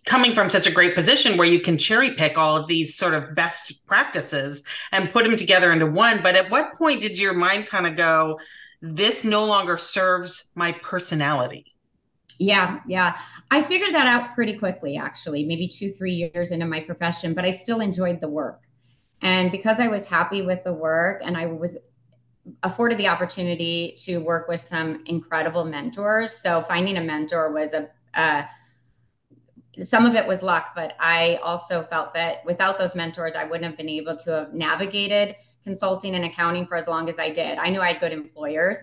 coming 0.06 0.34
from 0.34 0.50
such 0.50 0.68
a 0.68 0.72
great 0.72 0.96
position 0.96 1.38
where 1.38 1.48
you 1.48 1.60
can 1.62 1.78
cherry 1.78 2.14
pick 2.14 2.38
all 2.38 2.58
of 2.58 2.68
these 2.68 2.96
sort 2.96 3.14
of 3.14 3.36
best 3.36 3.86
practices 3.86 4.64
and 4.92 5.10
put 5.10 5.24
them 5.24 5.38
together 5.38 5.72
into 5.72 5.86
one. 5.86 6.22
But 6.22 6.36
at 6.36 6.50
what 6.50 6.76
point 6.76 7.02
did 7.02 7.18
your 7.18 7.34
mind 7.34 7.68
kind 7.68 7.88
of 7.88 7.96
go 7.96 8.40
this 8.82 9.24
no 9.24 9.46
longer 9.46 9.78
serves 9.78 10.46
my 10.56 10.72
personality 10.72 11.70
yeah 12.40 12.80
yeah. 12.88 13.18
I 13.52 13.62
figured 13.62 13.94
that 13.94 14.08
out 14.08 14.34
pretty 14.34 14.58
quickly 14.58 14.98
actually 14.98 15.46
maybe 15.46 15.68
two 15.68 15.90
three 15.92 16.14
years 16.14 16.52
into 16.52 16.66
my 16.66 16.80
profession 16.80 17.34
but 17.34 17.46
i 17.46 17.52
still 17.52 17.82
enjoyed 17.82 18.22
the 18.22 18.30
work. 18.30 18.62
And 19.22 19.52
because 19.52 19.80
i 19.80 19.88
was 19.88 20.10
happy 20.10 20.42
with 20.42 20.64
the 20.64 20.74
work 20.74 21.22
and 21.24 21.38
i 21.38 21.46
was 21.46 21.78
afforded 22.64 22.98
the 22.98 23.08
opportunity 23.08 23.96
to 24.04 24.18
work 24.18 24.48
with 24.48 24.60
some 24.60 25.04
incredible 25.06 25.66
mentors. 25.66 26.34
So 26.34 26.62
finding 26.62 26.98
a 26.98 27.02
mentor 27.02 27.52
was 27.52 27.74
a 27.74 27.90
uh, 28.14 28.44
some 29.84 30.06
of 30.06 30.16
it 30.16 30.28
was 30.28 30.42
luck, 30.42 30.72
but 30.76 30.96
I 31.00 31.40
also 31.44 31.84
felt 31.84 32.14
that 32.14 32.44
without 32.46 32.78
those 32.78 32.96
mentors, 32.96 33.36
I 33.36 33.46
wouldn't 33.46 33.66
have 33.66 33.78
been 33.78 33.88
able 33.88 34.16
to 34.18 34.32
have 34.32 34.54
navigated 34.54 35.36
consulting 35.64 36.16
and 36.16 36.26
accounting 36.26 36.66
for 36.66 36.76
as 36.76 36.88
long 36.88 37.10
as 37.10 37.20
I 37.20 37.30
did. 37.30 37.58
I 37.58 37.70
knew 37.70 37.82
I 37.82 37.94
had 37.94 38.02
good 38.02 38.12
employers. 38.12 38.78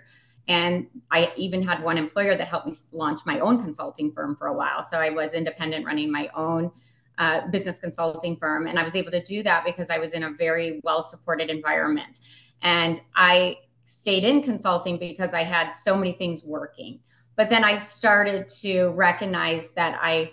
And 0.49 0.87
I 1.11 1.33
even 1.37 1.61
had 1.61 1.83
one 1.83 1.99
employer 1.99 2.37
that 2.37 2.47
helped 2.47 2.67
me 2.67 2.73
launch 2.93 3.21
my 3.27 3.41
own 3.41 3.61
consulting 3.61 4.13
firm 4.13 4.37
for 4.37 4.47
a 4.47 4.53
while. 4.53 4.83
So 4.83 4.99
I 4.99 5.11
was 5.11 5.35
independent 5.35 5.85
running 5.85 6.11
my 6.11 6.31
own 6.37 6.71
uh, 7.19 7.49
business 7.49 7.81
consulting 7.81 8.37
firm. 8.37 8.69
And 8.69 8.79
I 8.79 8.85
was 8.85 8.95
able 8.95 9.11
to 9.11 9.25
do 9.25 9.43
that 9.43 9.65
because 9.65 9.91
I 9.91 9.99
was 9.99 10.15
in 10.15 10.23
a 10.23 10.31
very 10.31 10.81
well 10.85 11.03
supported 11.03 11.51
environment. 11.51 12.21
And 12.63 13.01
I 13.15 13.59
stayed 13.85 14.25
in 14.25 14.43
consulting 14.43 14.99
because 14.99 15.35
I 15.35 15.43
had 15.43 15.73
so 15.73 15.97
many 15.97 16.13
things 16.13 16.45
working. 16.45 17.01
But 17.37 17.51
then 17.51 17.65
I 17.65 17.77
started 17.77 18.49
to 18.63 18.89
recognize 18.89 19.73
that 19.73 19.99
I 20.01 20.33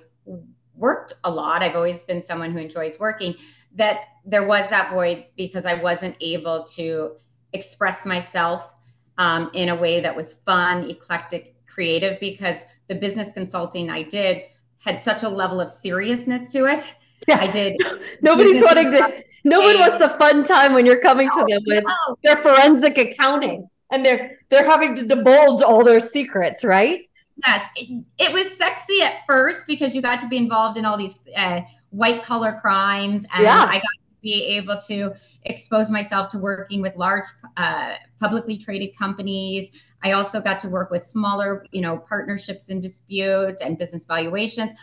worked 0.76 1.14
a 1.24 1.30
lot. 1.30 1.62
I've 1.62 1.76
always 1.76 2.02
been 2.04 2.22
someone 2.22 2.52
who 2.52 2.60
enjoys 2.60 3.00
working, 3.00 3.36
that 3.76 4.02
there 4.26 4.46
was 4.46 4.70
that 4.70 4.92
void 4.92 5.26
because 5.36 5.66
I 5.66 5.76
wasn't 5.76 6.16
able 6.22 6.64
to 6.76 7.14
express 7.52 8.06
myself 8.06 8.74
um, 9.18 9.52
in 9.54 9.70
a 9.70 9.76
way 9.76 10.00
that 10.02 10.16
was 10.16 10.34
fun, 10.34 10.90
eclectic, 10.90 11.56
creative, 11.68 12.20
because 12.20 12.66
the 12.88 12.96
business 12.96 13.34
consulting 13.34 13.90
I 13.90 14.04
did 14.04 14.44
had 14.80 15.02
such 15.02 15.24
a 15.24 15.30
level 15.30 15.60
of 15.60 15.70
seriousness 15.70 16.52
to 16.52 16.66
it. 16.66 16.96
Yeah. 17.28 17.40
I 17.40 17.48
did. 17.48 17.78
Nobody's 18.22 18.62
wanting 18.62 18.92
to. 18.92 19.24
No 19.44 19.60
one 19.60 19.78
wants 19.80 20.02
a 20.02 20.18
fun 20.18 20.44
time 20.44 20.74
when 20.74 20.86
you're 20.86 21.02
coming 21.02 21.30
to 21.30 21.46
them 21.48 21.62
with 21.66 21.84
their 22.24 22.38
forensic 22.38 22.98
accounting 22.98 23.68
and 23.94 24.04
they're 24.04 24.40
they're 24.50 24.66
having 24.66 24.96
to 24.96 25.06
divulge 25.06 25.62
all 25.62 25.84
their 25.84 26.02
secrets, 26.02 26.64
right? 26.64 27.10
Yes, 27.46 27.66
it, 27.76 28.06
it 28.20 28.34
was 28.34 28.56
sexy 28.58 29.02
at 29.02 29.26
first 29.28 29.66
because 29.68 29.96
you 29.96 30.02
got 30.02 30.20
to 30.20 30.28
be 30.28 30.38
involved 30.38 30.78
in 30.78 30.86
all 30.86 30.98
these 30.98 31.20
uh, 31.36 31.62
white 31.92 32.24
collar 32.24 32.58
crimes, 32.60 33.26
and 33.34 33.44
yeah. 33.44 33.64
I 33.64 33.76
got 33.76 33.82
to 33.82 34.22
be 34.22 34.58
able 34.58 34.78
to 34.88 35.14
expose 35.44 35.90
myself 35.90 36.30
to 36.30 36.40
working 36.40 36.82
with 36.82 36.96
large 36.96 37.26
uh, 37.58 37.96
publicly 38.20 38.58
traded 38.58 38.98
companies. 38.98 39.84
I 40.04 40.12
also 40.12 40.42
got 40.42 40.60
to 40.60 40.70
work 40.70 40.92
with 40.92 41.04
smaller, 41.04 41.66
you 41.72 41.82
know, 41.82 41.98
partnerships 41.98 42.70
in 42.70 42.80
dispute 42.80 43.62
and 43.62 43.78
business 43.78 44.06
valuations. 44.06 44.74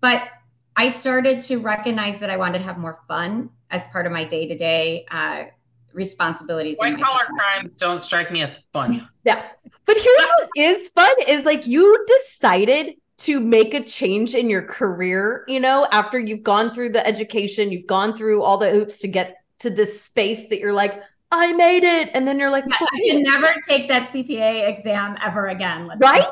But 0.00 0.28
I 0.76 0.88
started 0.90 1.40
to 1.42 1.56
recognize 1.56 2.18
that 2.18 2.30
I 2.30 2.36
wanted 2.36 2.58
to 2.58 2.64
have 2.64 2.78
more 2.78 3.00
fun 3.08 3.50
as 3.70 3.86
part 3.88 4.06
of 4.06 4.12
my 4.12 4.24
day 4.24 4.46
to 4.46 4.56
day 4.56 5.06
responsibilities. 5.96 6.76
White 6.78 7.02
collar 7.02 7.24
crimes 7.24 7.76
don't 7.76 8.00
strike 8.00 8.30
me 8.30 8.42
as 8.42 8.58
fun. 8.72 9.08
Yeah. 9.24 9.42
But 9.86 9.96
here's 9.96 10.24
what 10.38 10.48
is 10.56 10.88
fun 10.90 11.14
is 11.26 11.44
like 11.44 11.66
you 11.66 12.04
decided 12.06 12.94
to 13.18 13.40
make 13.40 13.72
a 13.72 13.82
change 13.82 14.34
in 14.34 14.50
your 14.50 14.62
career, 14.62 15.44
you 15.48 15.58
know, 15.58 15.86
after 15.90 16.18
you've 16.18 16.42
gone 16.42 16.72
through 16.72 16.90
the 16.90 17.04
education, 17.06 17.72
you've 17.72 17.86
gone 17.86 18.14
through 18.14 18.42
all 18.42 18.58
the 18.58 18.70
hoops 18.70 18.98
to 18.98 19.08
get 19.08 19.38
to 19.60 19.70
this 19.70 20.02
space 20.02 20.48
that 20.50 20.58
you're 20.58 20.72
like, 20.72 21.00
I 21.32 21.52
made 21.54 21.82
it. 21.82 22.10
And 22.12 22.28
then 22.28 22.38
you're 22.38 22.50
like, 22.50 22.64
yeah, 22.68 22.86
I 22.92 23.08
can 23.08 23.22
never 23.22 23.54
take 23.66 23.88
that 23.88 24.10
CPA 24.10 24.68
exam 24.68 25.16
ever 25.24 25.48
again. 25.48 25.90
right? 25.98 26.26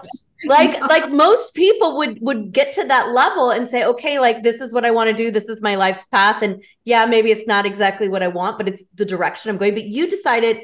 Like 0.47 0.81
like 0.81 1.11
most 1.11 1.55
people 1.55 1.97
would 1.97 2.21
would 2.21 2.53
get 2.53 2.73
to 2.73 2.85
that 2.85 3.13
level 3.13 3.51
and 3.51 3.69
say 3.69 3.85
okay 3.85 4.19
like 4.19 4.43
this 4.43 4.61
is 4.61 4.73
what 4.73 4.85
i 4.85 4.91
want 4.91 5.09
to 5.09 5.17
do 5.17 5.31
this 5.31 5.49
is 5.49 5.63
my 5.63 5.75
life's 5.75 6.07
path 6.07 6.43
and 6.43 6.63
yeah 6.85 7.07
maybe 7.07 7.31
it's 7.31 7.47
not 7.47 7.65
exactly 7.65 8.09
what 8.09 8.23
i 8.23 8.29
want 8.29 8.59
but 8.59 8.69
it's 8.69 8.85
the 8.95 9.05
direction 9.05 9.51
i'm 9.51 9.57
going 9.57 9.75
but 9.75 9.85
you 9.85 10.09
decided 10.09 10.59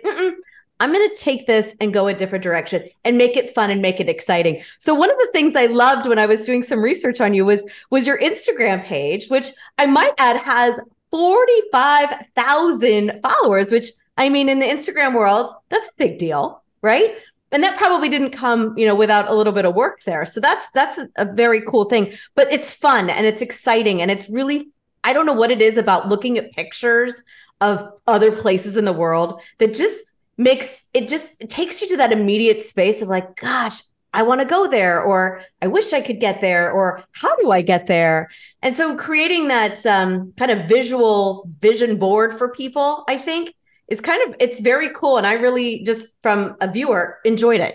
i'm 0.80 0.92
going 0.92 1.08
to 1.08 1.16
take 1.16 1.46
this 1.46 1.74
and 1.80 1.94
go 1.94 2.08
a 2.08 2.14
different 2.14 2.42
direction 2.42 2.82
and 3.04 3.16
make 3.16 3.36
it 3.36 3.54
fun 3.54 3.70
and 3.70 3.80
make 3.82 4.00
it 4.00 4.08
exciting. 4.08 4.64
So 4.78 4.94
one 4.94 5.10
of 5.10 5.18
the 5.18 5.28
things 5.32 5.54
i 5.54 5.66
loved 5.66 6.08
when 6.08 6.18
i 6.18 6.26
was 6.26 6.44
doing 6.44 6.62
some 6.62 6.80
research 6.80 7.20
on 7.20 7.34
you 7.34 7.44
was 7.44 7.62
was 7.90 8.06
your 8.06 8.18
instagram 8.18 8.82
page 8.82 9.28
which 9.28 9.50
i 9.78 9.86
might 9.86 10.14
add 10.18 10.38
has 10.38 10.80
45,000 11.10 13.20
followers 13.22 13.70
which 13.70 13.90
i 14.16 14.28
mean 14.28 14.48
in 14.48 14.58
the 14.58 14.66
instagram 14.66 15.14
world 15.14 15.52
that's 15.68 15.86
a 15.88 15.92
big 15.96 16.18
deal 16.18 16.62
right 16.82 17.14
and 17.52 17.64
that 17.64 17.76
probably 17.76 18.08
didn't 18.08 18.30
come 18.30 18.76
you 18.76 18.86
know 18.86 18.94
without 18.94 19.28
a 19.28 19.34
little 19.34 19.52
bit 19.52 19.64
of 19.64 19.74
work 19.74 20.02
there. 20.04 20.24
So 20.24 20.40
that's 20.40 20.70
that's 20.70 20.98
a, 21.16 21.24
very 21.32 21.62
cool 21.62 21.84
thing 21.84 22.12
but 22.34 22.52
it's 22.52 22.70
fun 22.70 23.08
and 23.08 23.26
it's 23.26 23.40
exciting 23.40 24.02
and 24.02 24.10
it's 24.10 24.28
really 24.28 24.68
i 25.04 25.12
don't 25.12 25.26
know 25.26 25.32
what 25.32 25.50
it 25.50 25.62
is 25.62 25.78
about 25.78 26.08
looking 26.08 26.36
at 26.38 26.52
pictures 26.52 27.22
of 27.60 27.92
other 28.06 28.32
places 28.32 28.76
in 28.76 28.84
the 28.84 28.92
world 28.92 29.40
that 29.58 29.74
just 29.74 30.04
makes 30.36 30.82
it 30.92 31.08
just 31.08 31.32
it 31.40 31.50
takes 31.50 31.80
you 31.80 31.88
to 31.88 31.96
that 31.98 32.12
immediate 32.12 32.62
space 32.62 33.00
of 33.00 33.08
like 33.08 33.36
gosh 33.36 33.80
i 34.12 34.22
want 34.22 34.40
to 34.40 34.46
go 34.46 34.66
there 34.66 35.00
or 35.00 35.42
i 35.62 35.66
wish 35.66 35.92
i 35.92 36.00
could 36.00 36.20
get 36.20 36.40
there 36.40 36.70
or 36.70 37.04
how 37.12 37.34
do 37.36 37.50
i 37.50 37.62
get 37.62 37.86
there? 37.86 38.28
And 38.62 38.76
so 38.76 38.96
creating 38.96 39.48
that 39.48 39.84
um, 39.86 40.32
kind 40.36 40.50
of 40.50 40.68
visual 40.68 41.48
vision 41.60 41.96
board 41.96 42.36
for 42.36 42.48
people 42.48 43.04
i 43.08 43.16
think 43.16 43.54
is 43.90 44.00
kind 44.00 44.22
of 44.26 44.36
it's 44.40 44.60
very 44.60 44.94
cool. 44.94 45.18
And 45.18 45.26
i 45.26 45.34
really 45.34 45.82
just 45.84 46.12
from 46.22 46.56
a 46.60 46.70
viewer 46.70 47.18
enjoyed 47.24 47.60
it. 47.60 47.74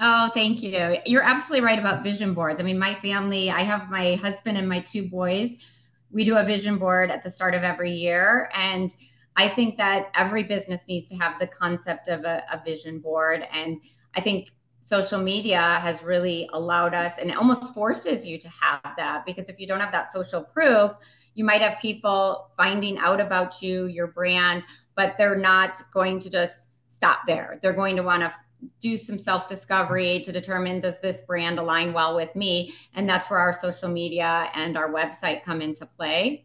Oh 0.00 0.30
thank 0.34 0.62
you. 0.62 0.96
You're 1.06 1.22
absolutely 1.22 1.64
right 1.64 1.78
about 1.78 2.02
vision 2.02 2.34
boards. 2.34 2.60
I 2.60 2.64
mean 2.64 2.78
my 2.78 2.94
family 2.94 3.50
i 3.50 3.62
have 3.62 3.90
my 3.90 4.16
husband 4.16 4.58
and 4.58 4.68
my 4.68 4.80
two 4.80 5.08
boys. 5.08 5.70
We 6.10 6.24
do 6.24 6.36
a 6.36 6.44
vision 6.44 6.78
board 6.78 7.10
at 7.10 7.22
the 7.22 7.30
start 7.30 7.54
of 7.54 7.62
every 7.62 7.92
year. 7.92 8.50
And 8.54 8.90
i 9.36 9.48
think 9.48 9.76
that 9.78 10.10
every 10.14 10.42
business 10.42 10.88
needs 10.88 11.08
to 11.10 11.16
have 11.16 11.38
the 11.38 11.46
concept 11.46 12.08
of 12.08 12.24
a, 12.24 12.42
a 12.50 12.62
vision 12.64 12.98
board. 12.98 13.46
And 13.52 13.80
i 14.16 14.20
think 14.20 14.50
social 14.82 15.20
media 15.20 15.78
has 15.80 16.02
really 16.02 16.48
allowed 16.52 16.92
us 16.92 17.18
and 17.18 17.32
almost 17.34 17.72
forces 17.72 18.26
you 18.26 18.36
to 18.38 18.48
have 18.48 18.94
that. 18.96 19.24
Because 19.24 19.48
if 19.48 19.60
you 19.60 19.66
don't 19.66 19.80
have 19.80 19.92
that 19.92 20.08
social 20.08 20.42
proof 20.42 20.92
you 21.34 21.44
might 21.44 21.62
have 21.62 21.78
people 21.80 22.50
finding 22.56 22.98
out 22.98 23.20
about 23.20 23.62
you 23.62 23.86
your 23.86 24.06
brand 24.06 24.64
but 24.94 25.16
they're 25.18 25.36
not 25.36 25.82
going 25.92 26.18
to 26.20 26.30
just 26.30 26.68
stop 26.88 27.20
there. 27.26 27.58
They're 27.62 27.72
going 27.72 27.96
to 27.96 28.02
want 28.02 28.22
to 28.22 28.32
do 28.80 28.96
some 28.96 29.18
self 29.18 29.48
discovery 29.48 30.20
to 30.20 30.32
determine 30.32 30.80
does 30.80 31.00
this 31.00 31.20
brand 31.22 31.58
align 31.58 31.92
well 31.92 32.14
with 32.14 32.34
me? 32.36 32.74
And 32.94 33.08
that's 33.08 33.28
where 33.30 33.40
our 33.40 33.52
social 33.52 33.88
media 33.88 34.50
and 34.54 34.76
our 34.76 34.92
website 34.92 35.42
come 35.42 35.60
into 35.60 35.86
play. 35.86 36.44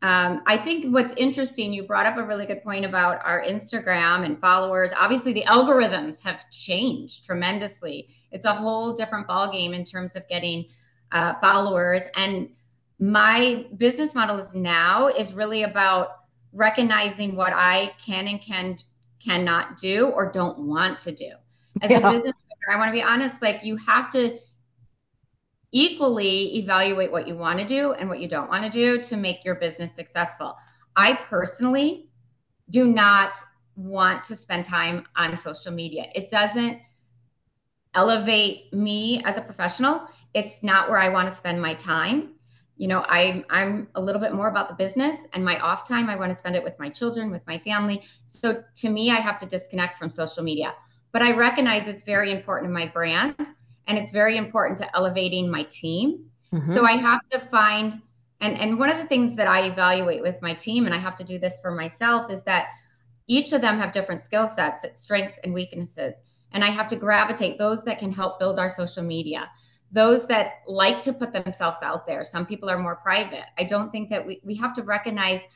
Um, 0.00 0.42
I 0.46 0.56
think 0.56 0.94
what's 0.94 1.12
interesting, 1.14 1.72
you 1.72 1.82
brought 1.82 2.06
up 2.06 2.18
a 2.18 2.22
really 2.22 2.46
good 2.46 2.62
point 2.62 2.84
about 2.84 3.20
our 3.24 3.42
Instagram 3.42 4.24
and 4.24 4.40
followers. 4.40 4.92
Obviously, 4.96 5.32
the 5.32 5.42
algorithms 5.42 6.22
have 6.22 6.48
changed 6.50 7.24
tremendously. 7.24 8.08
It's 8.30 8.44
a 8.44 8.54
whole 8.54 8.94
different 8.94 9.26
ballgame 9.26 9.74
in 9.74 9.82
terms 9.82 10.14
of 10.14 10.28
getting 10.28 10.66
uh, 11.10 11.34
followers. 11.40 12.04
And 12.14 12.50
my 12.98 13.66
business 13.76 14.14
model 14.14 14.38
is 14.38 14.54
now 14.54 15.06
is 15.06 15.32
really 15.32 15.62
about 15.62 16.20
recognizing 16.52 17.36
what 17.36 17.52
I 17.54 17.94
can 18.04 18.26
and 18.26 18.40
can 18.40 18.76
cannot 19.24 19.78
do 19.78 20.06
or 20.08 20.30
don't 20.30 20.58
want 20.58 20.98
to 20.98 21.12
do. 21.12 21.30
As 21.82 21.90
yeah. 21.90 21.98
a 21.98 22.10
business 22.10 22.34
owner, 22.34 22.76
I 22.76 22.78
want 22.78 22.88
to 22.88 22.92
be 22.92 23.02
honest, 23.02 23.42
like 23.42 23.64
you 23.64 23.76
have 23.76 24.10
to 24.10 24.38
equally 25.70 26.56
evaluate 26.56 27.12
what 27.12 27.28
you 27.28 27.36
want 27.36 27.58
to 27.58 27.64
do 27.64 27.92
and 27.92 28.08
what 28.08 28.20
you 28.20 28.28
don't 28.28 28.48
want 28.48 28.64
to 28.64 28.70
do 28.70 29.00
to 29.02 29.16
make 29.16 29.44
your 29.44 29.56
business 29.56 29.94
successful. 29.94 30.56
I 30.96 31.14
personally 31.14 32.08
do 32.70 32.86
not 32.86 33.36
want 33.76 34.24
to 34.24 34.36
spend 34.36 34.64
time 34.64 35.04
on 35.14 35.36
social 35.36 35.72
media. 35.72 36.06
It 36.14 36.30
doesn't 36.30 36.80
elevate 37.94 38.72
me 38.72 39.22
as 39.24 39.38
a 39.38 39.40
professional. 39.40 40.08
It's 40.34 40.62
not 40.62 40.90
where 40.90 40.98
I 40.98 41.08
want 41.08 41.28
to 41.28 41.34
spend 41.34 41.60
my 41.60 41.74
time 41.74 42.30
you 42.78 42.86
know 42.86 43.04
I, 43.08 43.44
i'm 43.50 43.88
a 43.96 44.00
little 44.00 44.20
bit 44.20 44.32
more 44.32 44.48
about 44.48 44.68
the 44.68 44.74
business 44.74 45.18
and 45.32 45.44
my 45.44 45.58
off 45.58 45.86
time 45.86 46.08
i 46.08 46.16
want 46.16 46.30
to 46.30 46.34
spend 46.34 46.56
it 46.56 46.64
with 46.64 46.78
my 46.78 46.88
children 46.88 47.30
with 47.30 47.46
my 47.46 47.58
family. 47.58 48.02
So 48.24 48.62
to 48.76 48.88
me 48.88 49.10
i 49.10 49.16
have 49.16 49.36
to 49.38 49.46
disconnect 49.46 49.98
from 49.98 50.10
social 50.10 50.42
media. 50.42 50.74
But 51.12 51.22
i 51.22 51.32
recognize 51.32 51.88
it's 51.88 52.04
very 52.04 52.30
important 52.30 52.68
in 52.68 52.72
my 52.72 52.86
brand 52.86 53.34
and 53.86 53.98
it's 53.98 54.10
very 54.10 54.36
important 54.36 54.78
to 54.78 54.96
elevating 54.96 55.50
my 55.50 55.64
team. 55.64 56.24
Mm-hmm. 56.52 56.72
so 56.72 56.86
i 56.86 56.92
have 56.92 57.28
to 57.28 57.38
find 57.38 58.00
and 58.40 58.58
and 58.58 58.78
one 58.78 58.90
of 58.90 58.96
the 58.96 59.04
things 59.04 59.34
that 59.34 59.46
i 59.46 59.66
evaluate 59.66 60.22
with 60.22 60.40
my 60.40 60.54
team 60.54 60.86
and 60.86 60.94
i 60.94 60.98
have 60.98 61.16
to 61.16 61.24
do 61.24 61.38
this 61.38 61.58
for 61.60 61.72
myself 61.72 62.30
is 62.30 62.42
that 62.44 62.68
each 63.26 63.52
of 63.52 63.60
them 63.60 63.76
have 63.78 63.92
different 63.92 64.22
skill 64.22 64.46
sets 64.46 64.86
strengths 64.94 65.38
and 65.44 65.52
weaknesses. 65.52 66.22
And 66.52 66.64
i 66.64 66.70
have 66.70 66.88
to 66.88 66.96
gravitate 66.96 67.58
those 67.58 67.84
that 67.84 67.98
can 67.98 68.12
help 68.12 68.38
build 68.38 68.58
our 68.58 68.70
social 68.70 69.02
media 69.02 69.50
those 69.90 70.26
that 70.26 70.60
like 70.66 71.00
to 71.02 71.12
put 71.12 71.32
themselves 71.32 71.78
out 71.82 72.06
there. 72.06 72.24
Some 72.24 72.44
people 72.44 72.68
are 72.68 72.78
more 72.78 72.96
private. 72.96 73.44
I 73.56 73.64
don't 73.64 73.90
think 73.90 74.10
that 74.10 74.26
we, 74.26 74.40
we 74.44 74.54
have 74.56 74.74
to 74.74 74.82
recognize 74.82 75.48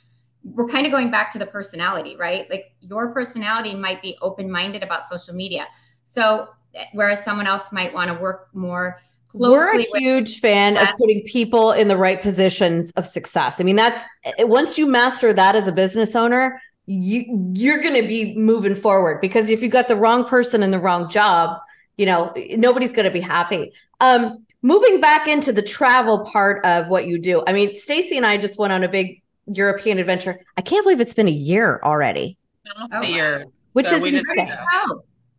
we're 0.45 0.69
kind 0.69 0.87
of 0.87 0.93
going 0.93 1.11
back 1.11 1.31
to 1.31 1.39
the 1.39 1.47
personality, 1.47 2.17
right? 2.17 2.49
Like 2.51 2.73
your 2.81 3.13
personality 3.13 3.75
might 3.75 4.03
be 4.03 4.17
open 4.23 4.51
minded 4.51 4.83
about 4.83 5.05
social 5.05 5.35
media. 5.35 5.67
So, 6.05 6.49
eh, 6.75 6.85
whereas 6.95 7.23
someone 7.23 7.47
else 7.47 7.71
might 7.73 7.93
want 7.93 8.11
to 8.11 8.21
work 8.21 8.49
more 8.53 9.01
closely. 9.29 9.87
we're 9.93 9.99
a 9.99 10.01
huge 10.01 10.41
fan 10.41 10.77
of 10.77 10.89
putting 10.99 11.23
people 11.23 11.73
in 11.73 11.89
the 11.89 11.97
right 11.97 12.21
positions 12.21 12.91
of 12.93 13.07
success. 13.07 13.61
I 13.61 13.65
mean, 13.65 13.77
that's 13.77 14.05
eh, 14.25 14.45
once 14.45 14.77
you 14.77 14.87
master 14.87 15.33
that 15.33 15.55
as 15.55 15.69
a 15.69 15.73
business 15.73 16.17
owner, 16.17 16.61
you 16.87 17.53
you're 17.55 17.81
going 17.81 18.01
to 18.01 18.07
be 18.07 18.37
moving 18.37 18.75
forward 18.75 19.21
because 19.21 19.49
if 19.49 19.63
you 19.63 19.69
got 19.69 19.87
the 19.87 19.95
wrong 19.95 20.25
person 20.25 20.63
in 20.63 20.73
the 20.73 20.81
wrong 20.81 21.09
job, 21.09 21.59
you 21.97 22.07
know, 22.07 22.33
nobody's 22.51 22.93
going 22.93 23.05
to 23.05 23.11
be 23.11 23.21
happy. 23.21 23.73
Um, 24.01 24.47
moving 24.63 25.01
back 25.01 25.29
into 25.29 25.53
the 25.53 25.63
travel 25.63 26.25
part 26.25 26.65
of 26.65 26.89
what 26.89 27.07
you 27.07 27.19
do. 27.19 27.43
I 27.47 27.53
mean, 27.53 27.75
Stacy 27.75 28.17
and 28.17 28.25
I 28.25 28.37
just 28.37 28.59
went 28.59 28.73
on 28.73 28.83
a 28.85 28.89
big 28.89 29.23
European 29.47 29.99
adventure. 29.99 30.41
I 30.57 30.63
can't 30.63 30.85
believe 30.85 31.01
it's 31.01 31.15
been 31.15 31.29
a 31.29 31.31
year 31.31 31.81
already. 31.83 32.39
Almost 32.75 32.95
oh, 32.97 33.03
a 33.03 33.07
year. 33.07 33.47
Which 33.73 33.89
so 33.89 33.97
is 33.97 34.03
we 34.03 34.17
insane. 34.17 34.51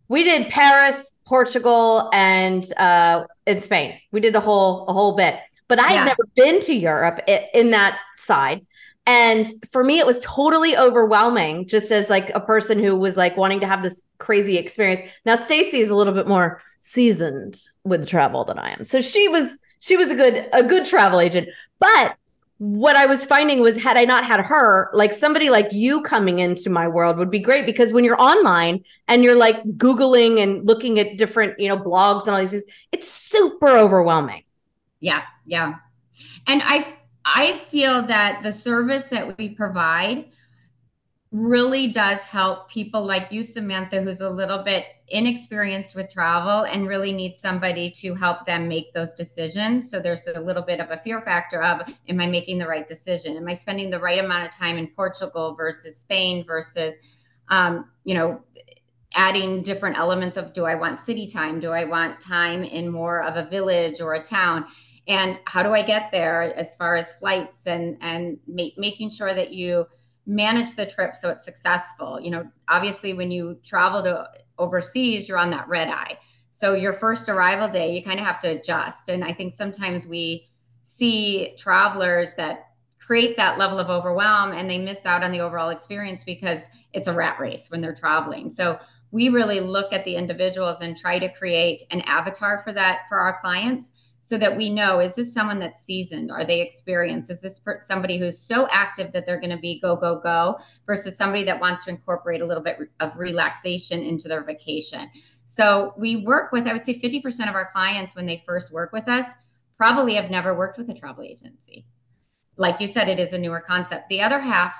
We 0.10 0.24
did 0.24 0.50
Paris, 0.50 1.13
Portugal, 1.25 2.10
and 2.13 2.63
uh, 2.77 3.25
in 3.48 3.62
Spain. 3.62 3.98
We 4.12 4.19
did 4.19 4.33
the 4.33 4.39
whole 4.39 4.86
a 4.88 4.93
whole 4.93 5.15
bit. 5.15 5.39
but 5.67 5.79
I 5.79 5.93
yeah. 5.93 6.00
had 6.00 6.05
never 6.05 6.27
been 6.36 6.62
to 6.62 6.74
Europe 6.74 7.22
in 7.27 7.72
that 7.72 8.00
side. 8.17 8.65
And 9.05 9.48
for 9.69 9.83
me, 9.83 10.00
it 10.00 10.05
was 10.05 10.19
totally 10.22 10.77
overwhelming, 10.77 11.67
just 11.67 11.91
as 11.91 12.10
like 12.10 12.29
a 12.33 12.39
person 12.39 12.79
who 12.79 12.95
was 12.95 13.17
like 13.17 13.36
wanting 13.36 13.60
to 13.60 13.67
have 13.67 13.83
this 13.83 14.03
crazy 14.17 14.57
experience. 14.57 15.01
Now, 15.25 15.36
Stacy 15.36 15.79
is 15.79 15.89
a 15.89 15.95
little 15.95 16.13
bit 16.13 16.27
more 16.27 16.62
seasoned 16.79 17.60
with 17.83 18.07
travel 18.07 18.45
than 18.45 18.60
I 18.60 18.72
am. 18.72 18.83
So 18.86 19.01
she 19.01 19.27
was 19.27 19.60
she 19.79 19.98
was 19.98 20.10
a 20.10 20.15
good 20.15 20.48
a 20.53 20.63
good 20.63 20.86
travel 20.86 21.19
agent. 21.19 21.50
But 21.79 22.15
what 22.60 22.95
I 22.95 23.07
was 23.07 23.25
finding 23.25 23.60
was 23.60 23.77
had 23.77 23.98
I 23.98 24.05
not 24.05 24.25
had 24.25 24.39
her, 24.39 24.89
like 24.93 25.12
somebody 25.12 25.50
like 25.50 25.74
you 25.74 26.01
coming 26.03 26.39
into 26.39 26.69
my 26.69 26.88
world 26.88 27.17
would 27.17 27.29
be 27.31 27.39
great 27.39 27.65
because 27.65 27.91
when 27.91 28.05
you're 28.05 28.22
online 28.22 28.86
and 29.10 29.22
you're 29.22 29.36
like 29.36 29.62
Googling 29.63 30.41
and 30.41 30.65
looking 30.65 30.98
at 30.98 31.17
different, 31.17 31.60
you 31.60 31.67
know, 31.67 31.77
blogs 31.77 32.22
and 32.22 32.29
all 32.29 32.39
these 32.39 32.51
things, 32.51 32.63
it's 32.93 33.10
super 33.10 33.67
overwhelming. 33.67 34.43
Yeah, 35.01 35.24
yeah. 35.45 35.75
And 36.48 36.62
I 36.63 36.86
I 37.25 37.53
feel 37.53 38.03
that 38.03 38.42
the 38.44 38.51
service 38.51 39.08
that 39.08 39.38
we 39.38 39.50
provide 39.50 40.25
really 41.32 41.88
does 41.88 42.24
help 42.24 42.70
people 42.70 43.03
like 43.03 43.32
you, 43.32 43.44
Samantha, 43.44 44.01
who's 44.01 44.22
a 44.22 44.30
little 44.30 44.63
bit 44.63 44.86
inexperienced 45.08 45.96
with 45.96 46.12
travel 46.12 46.65
and 46.65 46.88
really 46.88 47.12
needs 47.12 47.39
somebody 47.39 47.89
to 47.89 48.13
help 48.13 48.46
them 48.46 48.68
make 48.68 48.94
those 48.94 49.13
decisions. 49.13 49.89
So 49.89 50.00
there's 50.00 50.27
a 50.27 50.39
little 50.39 50.62
bit 50.62 50.80
of 50.80 50.92
a 50.92 50.98
fear 50.98 51.22
factor 51.22 51.63
of 51.63 51.82
am 52.08 52.20
I 52.20 52.27
making 52.27 52.60
the 52.60 52.68
right 52.68 52.88
decision? 52.88 53.36
Am 53.36 53.48
I 53.48 53.53
spending 53.53 53.89
the 53.89 54.00
right 54.00 54.24
amount 54.24 54.46
of 54.46 54.51
time 54.51 54.77
in 54.77 54.88
Portugal 54.88 55.56
versus 55.56 55.98
Spain 55.98 56.46
versus 56.46 56.96
um, 57.50 57.89
you 58.03 58.13
know, 58.13 58.42
adding 59.15 59.62
different 59.62 59.98
elements 59.98 60.38
of 60.38 60.53
do 60.53 60.65
I 60.65 60.75
want 60.75 61.00
city 61.00 61.27
time? 61.27 61.60
Do 61.60 61.72
I 61.72 61.84
want 61.84 62.20
time 62.20 62.63
in 62.63 62.89
more 62.89 63.24
of 63.24 63.36
a 63.36 63.50
village 63.50 64.01
or 64.01 64.13
a 64.13 64.22
town? 64.22 64.65
And 65.08 65.39
how 65.46 65.63
do 65.63 65.74
I 65.74 65.82
get 65.82 66.12
there 66.12 66.55
as 66.58 66.75
far 66.75 66.96
as 66.96 67.13
flights 67.13 67.67
and 67.67 67.98
and 68.01 68.39
make, 68.48 68.77
making 68.77 69.12
sure 69.12 69.34
that 69.34 69.51
you 69.51 69.86
manage 70.25 70.75
the 70.75 70.86
trip 70.86 71.15
so 71.15 71.29
it's 71.29 71.43
successful. 71.43 72.20
You 72.20 72.32
know, 72.32 72.50
obviously 72.67 73.13
when 73.13 73.29
you 73.29 73.60
travel 73.63 74.03
to 74.03 74.29
overseas, 74.58 75.27
you're 75.27 75.38
on 75.38 75.51
that 75.51 75.67
red 75.67 75.89
eye. 75.89 76.17
So 76.51 76.75
your 76.75 76.93
first 76.93 77.29
arrival 77.29 77.67
day, 77.67 77.96
you 77.96 78.03
kind 78.03 78.20
of 78.20 78.25
have 78.25 78.39
to 78.41 78.51
adjust. 78.51 79.10
And 79.10 79.24
I 79.24 79.34
think 79.34 79.53
sometimes 79.53 80.08
we 80.08 80.48
see 80.86 81.55
travelers 81.58 82.36
that 82.36 82.67
create 83.00 83.36
that 83.36 83.58
level 83.58 83.79
of 83.79 83.89
overwhelm 83.89 84.53
and 84.53 84.70
they 84.70 84.77
miss 84.77 85.05
out 85.05 85.24
on 85.24 85.32
the 85.32 85.41
overall 85.41 85.70
experience 85.70 86.24
because 86.24 86.70
it's 86.93 87.08
a 87.08 87.13
rat 87.13 87.39
race 87.39 87.70
when 87.70 87.82
they're 87.82 87.93
traveling. 87.93 88.50
So 88.50 88.79
we 89.13 89.29
really 89.29 89.60
look 89.60 89.93
at 89.93 90.03
the 90.05 90.15
individuals 90.15 90.82
and 90.82 90.98
try 90.98 91.20
to 91.20 91.32
create 91.32 91.84
an 91.91 92.01
avatar 92.01 92.58
for 92.63 92.74
that 92.74 93.01
for 93.08 93.20
our 93.20 93.39
clients 93.39 93.93
so 94.22 94.39
that 94.39 94.58
we 94.58 94.72
know 94.72 95.01
is 95.01 95.13
this 95.13 95.32
someone 95.32 95.60
that's 95.60 95.86
seasoned? 95.86 96.32
Are 96.32 96.43
they 96.43 96.62
experienced? 96.62 97.29
Is 97.29 97.39
this 97.39 97.62
somebody 97.82 98.17
who's 98.17 98.39
so 98.39 98.67
active 98.72 99.12
that 99.12 99.27
they're 99.27 99.39
going 99.39 99.51
to 99.51 99.58
be 99.58 99.79
go 99.79 99.96
go 99.96 100.20
go 100.20 100.58
versus 100.88 101.15
somebody 101.15 101.43
that 101.43 101.62
wants 101.62 101.86
to 101.86 101.91
incorporate 101.91 102.41
a 102.41 102.46
little 102.46 102.63
bit 102.63 102.79
of 103.00 103.15
relaxation 103.15 104.01
into 104.01 104.27
their 104.27 104.43
vacation? 104.43 105.12
So 105.46 105.93
we 105.96 106.25
work 106.25 106.51
with 106.51 106.67
i 106.67 106.74
would 106.74 106.84
say 106.84 107.00
50% 107.00 107.48
of 107.48 107.53
our 107.53 107.70
clients 107.72 108.15
when 108.15 108.25
they 108.25 108.41
first 108.48 108.72
work 108.72 108.93
with 108.93 109.08
us 109.08 109.27
probably 109.77 110.15
have 110.15 110.32
never 110.32 110.58
worked 110.58 110.79
with 110.79 110.89
a 110.89 110.96
travel 110.96 111.24
agency. 111.24 111.86
Like 112.58 112.79
you 112.79 112.88
said 112.88 113.10
it 113.10 113.20
is 113.20 113.34
a 113.34 113.38
newer 113.38 113.60
concept. 113.60 114.10
The 114.10 114.24
other 114.24 114.39
half 114.39 114.74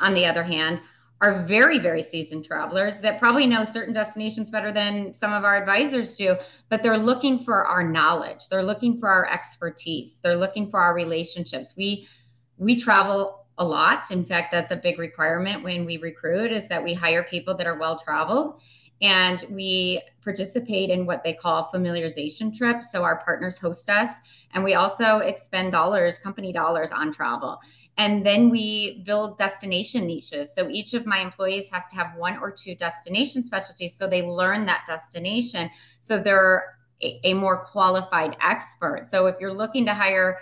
on 0.00 0.14
the 0.14 0.24
other 0.24 0.42
hand 0.42 0.80
are 1.20 1.42
very, 1.42 1.78
very 1.78 2.02
seasoned 2.02 2.44
travelers 2.44 3.00
that 3.00 3.18
probably 3.18 3.46
know 3.46 3.64
certain 3.64 3.92
destinations 3.92 4.50
better 4.50 4.70
than 4.72 5.12
some 5.12 5.32
of 5.32 5.44
our 5.44 5.56
advisors 5.56 6.14
do, 6.14 6.36
but 6.68 6.82
they're 6.82 6.98
looking 6.98 7.38
for 7.38 7.66
our 7.66 7.82
knowledge. 7.82 8.48
They're 8.48 8.62
looking 8.62 8.98
for 8.98 9.08
our 9.08 9.26
expertise. 9.28 10.20
They're 10.22 10.36
looking 10.36 10.70
for 10.70 10.80
our 10.80 10.94
relationships. 10.94 11.74
We 11.76 12.08
we 12.56 12.76
travel 12.76 13.46
a 13.58 13.64
lot. 13.64 14.10
In 14.10 14.24
fact, 14.24 14.52
that's 14.52 14.70
a 14.70 14.76
big 14.76 14.98
requirement 14.98 15.62
when 15.62 15.84
we 15.84 15.96
recruit 15.98 16.52
is 16.52 16.68
that 16.68 16.82
we 16.82 16.94
hire 16.94 17.22
people 17.22 17.56
that 17.56 17.66
are 17.66 17.78
well 17.78 17.98
traveled 17.98 18.60
and 19.00 19.44
we 19.50 20.00
participate 20.22 20.90
in 20.90 21.06
what 21.06 21.22
they 21.22 21.32
call 21.32 21.70
familiarization 21.72 22.56
trips. 22.56 22.90
So 22.90 23.04
our 23.04 23.22
partners 23.24 23.58
host 23.58 23.88
us 23.90 24.18
and 24.54 24.64
we 24.64 24.74
also 24.74 25.18
expend 25.18 25.72
dollars, 25.72 26.18
company 26.18 26.52
dollars 26.52 26.90
on 26.90 27.12
travel. 27.12 27.60
And 27.98 28.24
then 28.24 28.48
we 28.48 29.02
build 29.04 29.38
destination 29.38 30.06
niches. 30.06 30.54
So 30.54 30.68
each 30.68 30.94
of 30.94 31.04
my 31.04 31.18
employees 31.18 31.68
has 31.72 31.88
to 31.88 31.96
have 31.96 32.16
one 32.16 32.38
or 32.38 32.50
two 32.52 32.76
destination 32.76 33.42
specialties. 33.42 33.96
So 33.96 34.06
they 34.06 34.22
learn 34.22 34.64
that 34.66 34.84
destination. 34.86 35.68
So 36.00 36.22
they're 36.22 36.78
a, 37.02 37.20
a 37.24 37.34
more 37.34 37.64
qualified 37.66 38.36
expert. 38.40 39.08
So 39.08 39.26
if 39.26 39.36
you're 39.40 39.52
looking 39.52 39.84
to 39.86 39.94
hire 39.94 40.38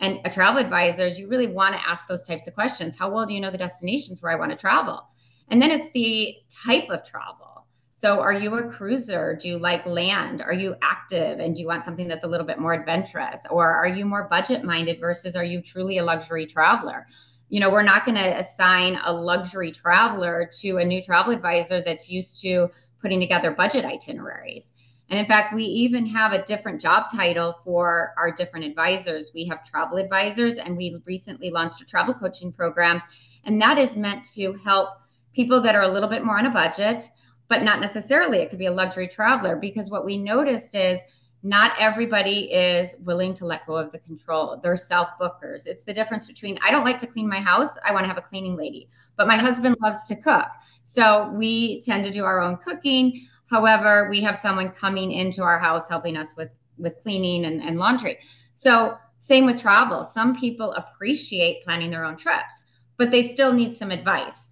a 0.00 0.30
travel 0.30 0.60
advisor, 0.60 1.08
you 1.08 1.28
really 1.28 1.48
want 1.48 1.74
to 1.74 1.88
ask 1.88 2.06
those 2.06 2.26
types 2.26 2.46
of 2.46 2.54
questions. 2.54 2.96
How 2.96 3.10
well 3.10 3.26
do 3.26 3.34
you 3.34 3.40
know 3.40 3.50
the 3.50 3.58
destinations 3.58 4.22
where 4.22 4.30
I 4.30 4.36
want 4.36 4.52
to 4.52 4.56
travel? 4.56 5.08
And 5.48 5.60
then 5.60 5.70
it's 5.70 5.90
the 5.92 6.36
type 6.50 6.90
of 6.90 7.04
travel. 7.04 7.66
So, 8.00 8.20
are 8.20 8.32
you 8.32 8.54
a 8.54 8.62
cruiser? 8.62 9.34
Do 9.34 9.48
you 9.48 9.58
like 9.58 9.84
land? 9.84 10.40
Are 10.40 10.52
you 10.52 10.76
active 10.82 11.40
and 11.40 11.56
do 11.56 11.62
you 11.62 11.66
want 11.66 11.84
something 11.84 12.06
that's 12.06 12.22
a 12.22 12.28
little 12.28 12.46
bit 12.46 12.60
more 12.60 12.72
adventurous? 12.72 13.40
Or 13.50 13.68
are 13.68 13.88
you 13.88 14.04
more 14.04 14.28
budget 14.30 14.62
minded 14.62 15.00
versus 15.00 15.34
are 15.34 15.42
you 15.42 15.60
truly 15.60 15.98
a 15.98 16.04
luxury 16.04 16.46
traveler? 16.46 17.08
You 17.48 17.58
know, 17.58 17.70
we're 17.70 17.82
not 17.82 18.04
going 18.04 18.14
to 18.14 18.38
assign 18.38 19.00
a 19.04 19.12
luxury 19.12 19.72
traveler 19.72 20.48
to 20.60 20.76
a 20.76 20.84
new 20.84 21.02
travel 21.02 21.32
advisor 21.32 21.82
that's 21.82 22.08
used 22.08 22.40
to 22.42 22.70
putting 23.02 23.18
together 23.18 23.50
budget 23.50 23.84
itineraries. 23.84 24.74
And 25.10 25.18
in 25.18 25.26
fact, 25.26 25.52
we 25.52 25.64
even 25.64 26.06
have 26.06 26.32
a 26.32 26.44
different 26.44 26.80
job 26.80 27.06
title 27.12 27.56
for 27.64 28.14
our 28.16 28.30
different 28.30 28.64
advisors. 28.64 29.32
We 29.34 29.44
have 29.46 29.64
travel 29.64 29.98
advisors, 29.98 30.58
and 30.58 30.76
we 30.76 31.02
recently 31.04 31.50
launched 31.50 31.82
a 31.82 31.84
travel 31.84 32.14
coaching 32.14 32.52
program. 32.52 33.02
And 33.44 33.60
that 33.60 33.76
is 33.76 33.96
meant 33.96 34.22
to 34.34 34.52
help 34.64 34.90
people 35.34 35.60
that 35.62 35.74
are 35.74 35.82
a 35.82 35.88
little 35.88 36.08
bit 36.08 36.24
more 36.24 36.38
on 36.38 36.46
a 36.46 36.50
budget 36.50 37.02
but 37.48 37.62
not 37.62 37.80
necessarily. 37.80 38.38
It 38.38 38.50
could 38.50 38.58
be 38.58 38.66
a 38.66 38.72
luxury 38.72 39.08
traveler 39.08 39.56
because 39.56 39.90
what 39.90 40.04
we 40.04 40.18
noticed 40.18 40.74
is 40.74 40.98
not 41.42 41.72
everybody 41.78 42.52
is 42.52 42.96
willing 43.04 43.32
to 43.34 43.46
let 43.46 43.66
go 43.66 43.76
of 43.76 43.92
the 43.92 43.98
control. 44.00 44.58
They're 44.62 44.76
self 44.76 45.10
bookers. 45.20 45.66
It's 45.66 45.84
the 45.84 45.92
difference 45.92 46.26
between 46.26 46.58
I 46.62 46.70
don't 46.70 46.84
like 46.84 46.98
to 46.98 47.06
clean 47.06 47.28
my 47.28 47.40
house, 47.40 47.70
I 47.86 47.92
want 47.92 48.04
to 48.04 48.08
have 48.08 48.18
a 48.18 48.22
cleaning 48.22 48.56
lady, 48.56 48.88
but 49.16 49.28
my 49.28 49.36
husband 49.36 49.76
loves 49.80 50.06
to 50.08 50.16
cook. 50.16 50.48
So 50.84 51.30
we 51.30 51.80
tend 51.82 52.04
to 52.04 52.10
do 52.10 52.24
our 52.24 52.40
own 52.40 52.56
cooking. 52.56 53.26
However, 53.48 54.08
we 54.10 54.20
have 54.22 54.36
someone 54.36 54.70
coming 54.70 55.12
into 55.12 55.42
our 55.42 55.58
house 55.58 55.88
helping 55.88 56.16
us 56.16 56.36
with 56.36 56.50
with 56.76 57.00
cleaning 57.00 57.44
and, 57.44 57.62
and 57.62 57.78
laundry. 57.78 58.18
So 58.54 58.98
same 59.18 59.46
with 59.46 59.60
travel. 59.60 60.04
Some 60.04 60.36
people 60.38 60.72
appreciate 60.72 61.62
planning 61.62 61.90
their 61.90 62.04
own 62.04 62.16
trips, 62.16 62.64
but 62.96 63.10
they 63.10 63.22
still 63.22 63.52
need 63.52 63.74
some 63.74 63.90
advice 63.90 64.47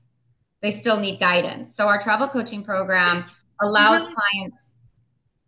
they 0.62 0.70
still 0.70 0.98
need 0.98 1.20
guidance. 1.20 1.74
So 1.74 1.86
our 1.86 2.00
travel 2.00 2.28
coaching 2.28 2.64
program 2.64 3.24
allows 3.60 4.08
clients. 4.08 4.78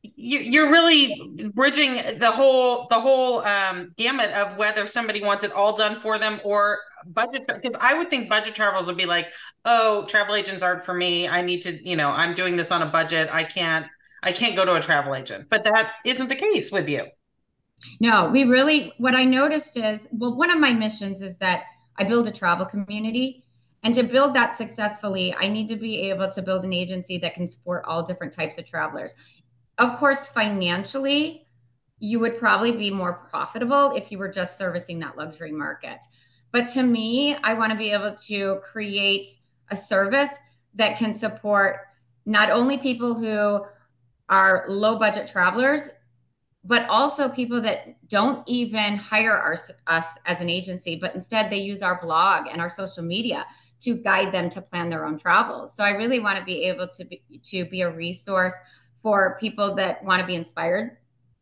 You're 0.02 0.70
really 0.70 1.50
bridging 1.54 2.18
the 2.18 2.30
whole 2.30 2.86
the 2.88 3.00
whole 3.00 3.40
um, 3.40 3.92
gamut 3.96 4.30
of 4.30 4.56
whether 4.56 4.86
somebody 4.86 5.22
wants 5.22 5.44
it 5.44 5.52
all 5.52 5.76
done 5.76 6.00
for 6.00 6.18
them 6.18 6.40
or 6.44 6.78
budget. 7.06 7.46
Because 7.46 7.76
I 7.80 7.96
would 7.96 8.10
think 8.10 8.28
budget 8.28 8.54
travels 8.54 8.86
would 8.86 8.96
be 8.96 9.06
like, 9.06 9.28
oh, 9.64 10.06
travel 10.06 10.34
agents 10.34 10.62
aren't 10.62 10.84
for 10.84 10.94
me. 10.94 11.28
I 11.28 11.42
need 11.42 11.62
to, 11.62 11.88
you 11.88 11.96
know, 11.96 12.10
I'm 12.10 12.34
doing 12.34 12.56
this 12.56 12.70
on 12.70 12.82
a 12.82 12.86
budget. 12.86 13.28
I 13.32 13.44
can't 13.44 13.86
I 14.22 14.32
can't 14.32 14.56
go 14.56 14.64
to 14.64 14.74
a 14.74 14.80
travel 14.80 15.14
agent. 15.14 15.46
But 15.50 15.64
that 15.64 15.92
isn't 16.04 16.28
the 16.28 16.36
case 16.36 16.70
with 16.70 16.88
you. 16.88 17.06
No, 18.00 18.30
we 18.30 18.44
really 18.44 18.92
what 18.98 19.14
I 19.14 19.24
noticed 19.24 19.76
is 19.76 20.08
well, 20.12 20.36
one 20.36 20.50
of 20.50 20.58
my 20.58 20.72
missions 20.72 21.22
is 21.22 21.38
that 21.38 21.64
I 21.96 22.04
build 22.04 22.28
a 22.28 22.32
travel 22.32 22.66
community 22.66 23.44
and 23.84 23.94
to 23.94 24.02
build 24.02 24.34
that 24.34 24.56
successfully, 24.56 25.34
I 25.38 25.48
need 25.48 25.68
to 25.68 25.76
be 25.76 26.10
able 26.10 26.28
to 26.30 26.42
build 26.42 26.64
an 26.64 26.72
agency 26.72 27.18
that 27.18 27.34
can 27.34 27.46
support 27.46 27.84
all 27.86 28.02
different 28.02 28.32
types 28.32 28.58
of 28.58 28.66
travelers. 28.66 29.14
Of 29.78 29.98
course, 29.98 30.26
financially, 30.28 31.46
you 32.00 32.18
would 32.20 32.38
probably 32.38 32.72
be 32.72 32.90
more 32.90 33.12
profitable 33.30 33.92
if 33.96 34.10
you 34.10 34.18
were 34.18 34.28
just 34.28 34.58
servicing 34.58 34.98
that 35.00 35.16
luxury 35.16 35.52
market. 35.52 36.04
But 36.52 36.66
to 36.68 36.82
me, 36.82 37.36
I 37.42 37.54
want 37.54 37.72
to 37.72 37.78
be 37.78 37.92
able 37.92 38.14
to 38.26 38.60
create 38.72 39.28
a 39.70 39.76
service 39.76 40.30
that 40.74 40.98
can 40.98 41.14
support 41.14 41.80
not 42.26 42.50
only 42.50 42.78
people 42.78 43.14
who 43.14 43.64
are 44.28 44.64
low 44.68 44.98
budget 44.98 45.28
travelers, 45.28 45.90
but 46.64 46.86
also 46.88 47.28
people 47.28 47.60
that 47.62 47.96
don't 48.08 48.46
even 48.48 48.96
hire 48.96 49.32
our, 49.32 49.56
us 49.86 50.18
as 50.26 50.40
an 50.40 50.50
agency, 50.50 50.96
but 50.96 51.14
instead 51.14 51.50
they 51.50 51.58
use 51.58 51.82
our 51.82 52.00
blog 52.00 52.46
and 52.50 52.60
our 52.60 52.68
social 52.68 53.02
media 53.02 53.46
to 53.80 53.96
guide 53.96 54.32
them 54.32 54.50
to 54.50 54.60
plan 54.60 54.90
their 54.90 55.04
own 55.04 55.18
travels. 55.18 55.74
So 55.74 55.84
I 55.84 55.90
really 55.90 56.20
want 56.20 56.38
to 56.38 56.44
be 56.44 56.64
able 56.64 56.88
to 56.88 57.04
be 57.04 57.22
to 57.44 57.64
be 57.66 57.82
a 57.82 57.90
resource 57.90 58.54
for 59.02 59.36
people 59.40 59.74
that 59.76 60.02
want 60.04 60.20
to 60.20 60.26
be 60.26 60.34
inspired 60.34 60.96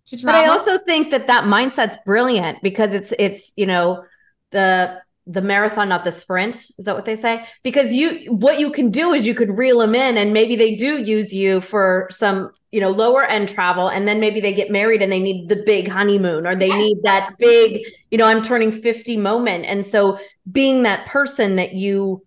to 0.06 0.16
travel. 0.16 0.40
But 0.40 0.48
I 0.48 0.52
also 0.52 0.78
think 0.84 1.10
that 1.10 1.26
that 1.26 1.44
mindset's 1.44 1.98
brilliant 2.04 2.62
because 2.62 2.92
it's 2.92 3.12
it's 3.18 3.52
you 3.56 3.66
know 3.66 4.04
the 4.52 5.02
the 5.28 5.40
marathon, 5.40 5.88
not 5.88 6.04
the 6.04 6.12
sprint. 6.12 6.66
Is 6.78 6.84
that 6.84 6.94
what 6.94 7.04
they 7.04 7.16
say? 7.16 7.44
Because 7.64 7.92
you, 7.92 8.32
what 8.32 8.60
you 8.60 8.70
can 8.70 8.92
do 8.92 9.12
is 9.12 9.26
you 9.26 9.34
could 9.34 9.56
reel 9.56 9.80
them 9.80 9.94
in, 9.94 10.16
and 10.16 10.32
maybe 10.32 10.54
they 10.54 10.76
do 10.76 11.02
use 11.02 11.32
you 11.32 11.60
for 11.60 12.06
some, 12.12 12.52
you 12.70 12.80
know, 12.80 12.90
lower 12.90 13.24
end 13.24 13.48
travel, 13.48 13.88
and 13.88 14.06
then 14.06 14.20
maybe 14.20 14.40
they 14.40 14.52
get 14.52 14.70
married 14.70 15.02
and 15.02 15.10
they 15.10 15.18
need 15.18 15.48
the 15.48 15.56
big 15.56 15.88
honeymoon, 15.88 16.46
or 16.46 16.54
they 16.54 16.70
need 16.70 16.98
that 17.02 17.34
big, 17.38 17.84
you 18.10 18.18
know, 18.18 18.26
I'm 18.26 18.42
turning 18.42 18.70
fifty 18.70 19.16
moment, 19.16 19.64
and 19.64 19.84
so 19.84 20.18
being 20.50 20.84
that 20.84 21.06
person 21.06 21.56
that 21.56 21.72
you 21.74 22.24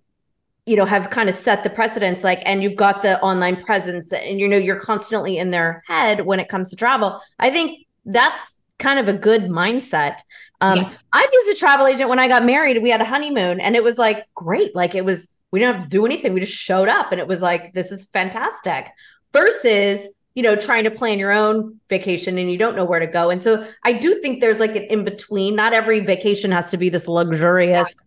you 0.69 0.75
know 0.75 0.85
have 0.85 1.09
kind 1.09 1.29
of 1.29 1.35
set 1.35 1.63
the 1.63 1.69
precedence 1.69 2.23
like 2.23 2.41
and 2.45 2.61
you've 2.61 2.75
got 2.75 3.01
the 3.01 3.19
online 3.21 3.55
presence 3.63 4.13
and 4.13 4.39
you 4.39 4.47
know 4.47 4.57
you're 4.57 4.79
constantly 4.79 5.37
in 5.37 5.49
their 5.49 5.83
head 5.87 6.25
when 6.25 6.39
it 6.39 6.47
comes 6.47 6.69
to 6.69 6.75
travel 6.75 7.19
i 7.39 7.49
think 7.49 7.87
that's 8.05 8.53
kind 8.77 8.99
of 8.99 9.07
a 9.07 9.13
good 9.13 9.43
mindset 9.43 10.19
um, 10.61 10.79
yes. 10.79 11.07
I've 11.13 11.29
used 11.31 11.57
a 11.57 11.59
travel 11.59 11.87
agent 11.87 12.09
when 12.09 12.19
I 12.19 12.27
got 12.27 12.43
married. 12.43 12.81
We 12.83 12.89
had 12.89 13.01
a 13.01 13.05
honeymoon 13.05 13.61
and 13.61 13.75
it 13.75 13.83
was 13.83 13.97
like 13.97 14.27
great. 14.35 14.75
Like 14.75 14.93
it 14.93 15.05
was, 15.05 15.29
we 15.51 15.59
didn't 15.59 15.75
have 15.75 15.83
to 15.85 15.89
do 15.89 16.05
anything. 16.05 16.33
We 16.33 16.41
just 16.41 16.51
showed 16.51 16.89
up 16.89 17.11
and 17.11 17.21
it 17.21 17.27
was 17.27 17.41
like, 17.41 17.73
this 17.73 17.91
is 17.91 18.07
fantastic. 18.07 18.87
Versus, 19.31 20.07
you 20.35 20.43
know, 20.43 20.55
trying 20.55 20.83
to 20.83 20.91
plan 20.91 21.17
your 21.17 21.31
own 21.31 21.79
vacation 21.87 22.37
and 22.37 22.51
you 22.51 22.57
don't 22.57 22.75
know 22.75 22.83
where 22.83 22.99
to 22.99 23.07
go. 23.07 23.29
And 23.29 23.41
so 23.41 23.67
I 23.85 23.93
do 23.93 24.21
think 24.21 24.41
there's 24.41 24.59
like 24.59 24.75
an 24.75 24.83
in 24.83 25.05
between. 25.05 25.55
Not 25.55 25.73
every 25.73 26.01
vacation 26.01 26.51
has 26.51 26.69
to 26.71 26.77
be 26.77 26.89
this 26.89 27.07
luxurious, 27.07 28.03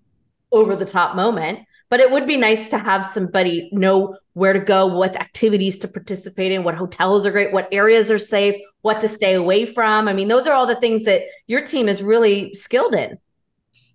over 0.52 0.76
the 0.76 0.84
top 0.84 1.16
moment 1.16 1.60
but 1.92 2.00
it 2.00 2.10
would 2.10 2.26
be 2.26 2.38
nice 2.38 2.70
to 2.70 2.78
have 2.78 3.04
somebody 3.04 3.68
know 3.70 4.16
where 4.32 4.54
to 4.54 4.60
go, 4.60 4.86
what 4.86 5.14
activities 5.14 5.76
to 5.76 5.86
participate 5.86 6.50
in, 6.50 6.64
what 6.64 6.74
hotels 6.74 7.26
are 7.26 7.30
great, 7.30 7.52
what 7.52 7.68
areas 7.70 8.10
are 8.10 8.18
safe, 8.18 8.58
what 8.80 8.98
to 8.98 9.06
stay 9.06 9.34
away 9.34 9.66
from. 9.66 10.08
I 10.08 10.14
mean, 10.14 10.28
those 10.28 10.46
are 10.46 10.54
all 10.54 10.64
the 10.64 10.76
things 10.76 11.04
that 11.04 11.20
your 11.48 11.62
team 11.62 11.90
is 11.90 12.02
really 12.02 12.54
skilled 12.54 12.94
in. 12.94 13.18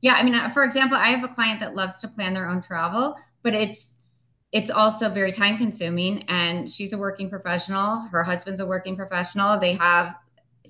Yeah, 0.02 0.14
I 0.14 0.22
mean, 0.22 0.48
for 0.52 0.64
example, 0.64 0.96
I 0.96 1.08
have 1.08 1.24
a 1.24 1.34
client 1.34 1.60
that 1.62 1.74
loves 1.74 2.00
to 2.02 2.08
plan 2.08 2.36
their 2.36 2.48
own 2.48 2.62
travel, 2.62 3.16
but 3.42 3.56
it's 3.56 3.98
it's 4.52 4.70
also 4.70 5.10
very 5.10 5.32
time 5.32 5.58
consuming 5.58 6.24
and 6.28 6.72
she's 6.72 6.94
a 6.94 7.00
working 7.00 7.32
professional, 7.32 8.02
her 8.12 8.24
husband's 8.24 8.60
a 8.60 8.66
working 8.68 8.96
professional, 8.96 9.60
they 9.60 9.74
have 9.74 10.14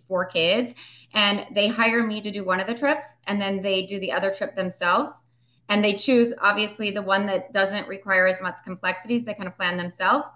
four 0.08 0.24
kids 0.24 0.76
and 1.14 1.46
they 1.54 1.68
hire 1.68 2.04
me 2.04 2.22
to 2.22 2.32
do 2.32 2.46
one 2.46 2.62
of 2.62 2.68
the 2.68 2.74
trips 2.74 3.18
and 3.26 3.42
then 3.42 3.62
they 3.62 3.86
do 3.86 4.00
the 4.00 4.14
other 4.14 4.34
trip 4.34 4.56
themselves 4.56 5.26
and 5.70 5.84
they 5.84 5.96
choose 5.96 6.34
obviously 6.42 6.92
the 6.92 7.02
one 7.02 7.26
that 7.28 7.52
doesn't 7.52 7.88
require 7.88 8.28
as 8.28 8.42
much 8.42 8.58
complexities. 8.64 9.26
They 9.26 9.34
kind 9.34 9.48
of 9.48 9.56
plan 9.56 9.78
themselves. 9.78 10.30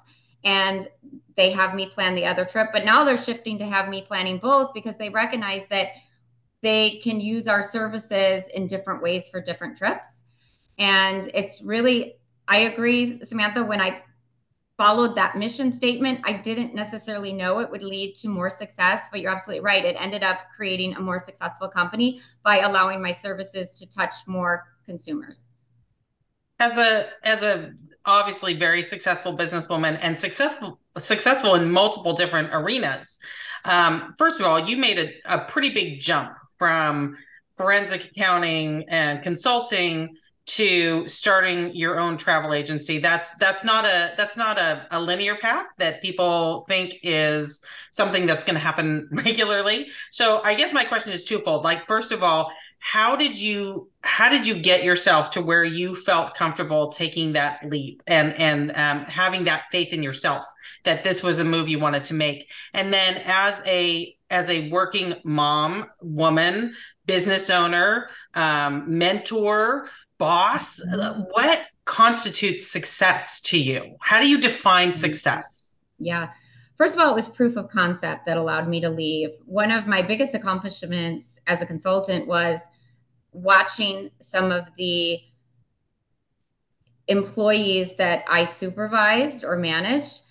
And 0.44 0.88
they 1.38 1.52
have 1.52 1.76
me 1.76 1.88
plan 1.88 2.16
the 2.16 2.26
other 2.26 2.46
trip. 2.46 2.70
But 2.74 2.84
now 2.84 3.04
they're 3.04 3.18
shifting 3.18 3.58
to 3.60 3.66
have 3.66 3.90
me 3.90 4.04
planning 4.08 4.40
both 4.40 4.74
because 4.74 4.98
they 4.98 5.10
recognize 5.10 5.68
that 5.68 5.90
they 6.62 7.00
can 7.04 7.20
use 7.20 7.48
our 7.48 7.64
services 7.64 8.48
in 8.54 8.68
different 8.68 9.02
ways 9.02 9.30
for 9.30 9.42
different 9.42 9.78
trips. 9.78 10.24
And 10.78 11.30
it's 11.34 11.62
really 11.62 12.16
i 12.48 12.62
agree 12.62 13.24
samantha 13.24 13.64
when 13.64 13.80
i 13.80 14.02
followed 14.76 15.16
that 15.16 15.38
mission 15.38 15.72
statement 15.72 16.20
i 16.24 16.34
didn't 16.34 16.74
necessarily 16.74 17.32
know 17.32 17.60
it 17.60 17.70
would 17.70 17.84
lead 17.84 18.16
to 18.16 18.28
more 18.28 18.50
success. 18.50 19.08
But 19.12 19.22
you're 19.22 19.32
absolutely 19.32 19.64
right. 19.64 19.86
It 19.86 19.96
ended 20.00 20.24
up 20.24 20.40
creating 20.56 20.96
a 20.96 21.00
more 21.00 21.20
successful 21.20 21.68
company 21.68 22.22
by 22.44 22.60
allowing 22.60 23.02
my 23.02 23.12
services 23.12 23.76
to 23.76 23.90
touch 23.90 24.14
more 24.26 24.68
consumers. 24.92 25.48
As 26.60 26.78
a 26.78 27.10
as 27.24 27.42
a 27.42 27.72
obviously 28.06 28.54
very 28.54 28.84
successful 28.84 29.38
businesswoman 29.38 29.98
and 30.02 30.20
successful 30.20 30.80
successful 30.98 31.56
in 31.56 31.70
multiple 31.70 32.14
different 32.14 32.50
arenas 32.52 33.20
um, 33.64 34.16
first 34.18 34.40
of 34.40 34.46
all 34.48 34.60
you 34.60 34.76
made 34.76 34.98
a, 34.98 35.08
a 35.26 35.38
pretty 35.46 35.72
big 35.72 36.00
jump 36.00 36.32
from 36.58 37.16
forensic 37.58 38.06
accounting 38.06 38.84
and 38.90 39.22
consulting 39.22 40.10
to 40.48 41.08
starting 41.08 41.74
your 41.76 42.00
own 42.00 42.18
travel 42.18 42.54
agency. 42.54 42.98
That's 42.98 43.36
that's 43.36 43.64
not 43.64 43.86
a 43.86 44.14
that's 44.18 44.36
not 44.36 44.58
a, 44.58 44.88
a 44.92 45.00
linear 45.00 45.36
path 45.36 45.68
that 45.78 46.02
people 46.02 46.66
think 46.68 46.96
is 47.04 47.64
something 47.92 48.26
that's 48.26 48.44
going 48.44 48.56
to 48.56 48.60
happen 48.60 49.08
regularly. 49.12 49.88
So 50.12 50.42
i 50.44 50.54
guess 50.56 50.74
my 50.74 50.84
question 50.84 51.14
is 51.14 51.24
twofold. 51.24 51.64
Like 51.64 51.88
first 51.88 52.12
of 52.12 52.24
all 52.24 52.52
how 52.84 53.16
did 53.16 53.40
you 53.40 53.90
how 54.02 54.28
did 54.28 54.46
you 54.46 54.56
get 54.56 54.84
yourself 54.84 55.30
to 55.30 55.42
where 55.42 55.64
you 55.64 55.96
felt 55.96 56.34
comfortable 56.34 56.90
taking 56.90 57.34
that 57.34 57.60
leap 57.70 58.02
and 58.08 58.34
and 58.34 58.72
um, 58.76 59.06
having 59.06 59.44
that 59.44 59.66
faith 59.72 59.94
in 59.94 60.02
yourself 60.02 60.44
that 60.84 61.04
this 61.04 61.22
was 61.22 61.38
a 61.38 61.44
move 61.44 61.70
you 61.70 61.80
wanted 61.80 62.06
to 62.06 62.16
make? 62.16 62.48
And 62.74 62.92
then 62.92 63.22
as 63.24 63.62
a 63.68 64.18
as 64.32 64.50
a 64.50 64.70
working 64.72 65.14
mom 65.24 65.86
woman 66.02 66.74
business 67.06 67.52
owner 67.52 68.10
um, 68.34 68.86
mentor 68.88 69.88
boss 70.18 70.82
what 71.30 71.68
constitutes 71.86 72.68
success 72.68 73.42
to 73.42 73.60
you? 73.60 73.96
How 74.00 74.20
do 74.20 74.28
you 74.28 74.42
define 74.42 74.92
success? 74.92 75.76
Yeah 76.00 76.32
First 76.82 76.96
of 76.96 77.02
all, 77.02 77.12
it 77.12 77.14
was 77.14 77.30
proof 77.30 77.58
of 77.58 77.70
concept 77.70 78.26
that 78.26 78.38
allowed 78.38 78.68
me 78.68 78.82
to 78.82 78.90
leave. 78.90 79.30
One 79.46 79.70
of 79.70 79.86
my 79.86 80.02
biggest 80.02 80.34
accomplishments 80.34 81.40
as 81.46 81.62
a 81.62 81.66
consultant 81.68 82.26
was 82.26 82.68
watching 83.34 84.10
some 84.20 84.52
of 84.52 84.66
the 84.80 85.20
employees 87.08 87.98
that 87.98 88.26
I 88.28 88.46
supervised 88.46 89.44
or 89.44 89.58
managed 89.58 90.22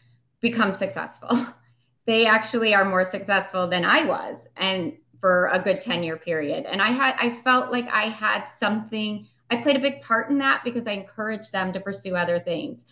become 0.41 0.75
successful. 0.75 1.31
they 2.07 2.27
actually 2.27 2.75
are 2.75 2.85
more 2.85 3.05
successful 3.05 3.69
than 3.69 3.85
I 3.85 4.05
was 4.05 4.49
and 4.57 4.95
for 5.21 5.51
a 5.53 5.61
good 5.61 5.81
10 5.81 6.03
year 6.03 6.17
period. 6.17 6.67
And 6.67 6.83
I 6.83 6.89
had 6.89 7.15
I 7.21 7.31
felt 7.31 7.71
like 7.71 7.87
I 7.87 8.07
had 8.07 8.47
something 8.47 9.29
I 9.51 9.63
played 9.63 9.77
a 9.77 9.79
big 9.79 10.03
part 10.03 10.31
in 10.31 10.39
that 10.39 10.63
because 10.65 10.89
I 10.89 10.95
encouraged 10.95 11.53
them 11.53 11.73
to 11.75 11.79
pursue 11.79 12.17
other 12.17 12.41
things. 12.41 12.87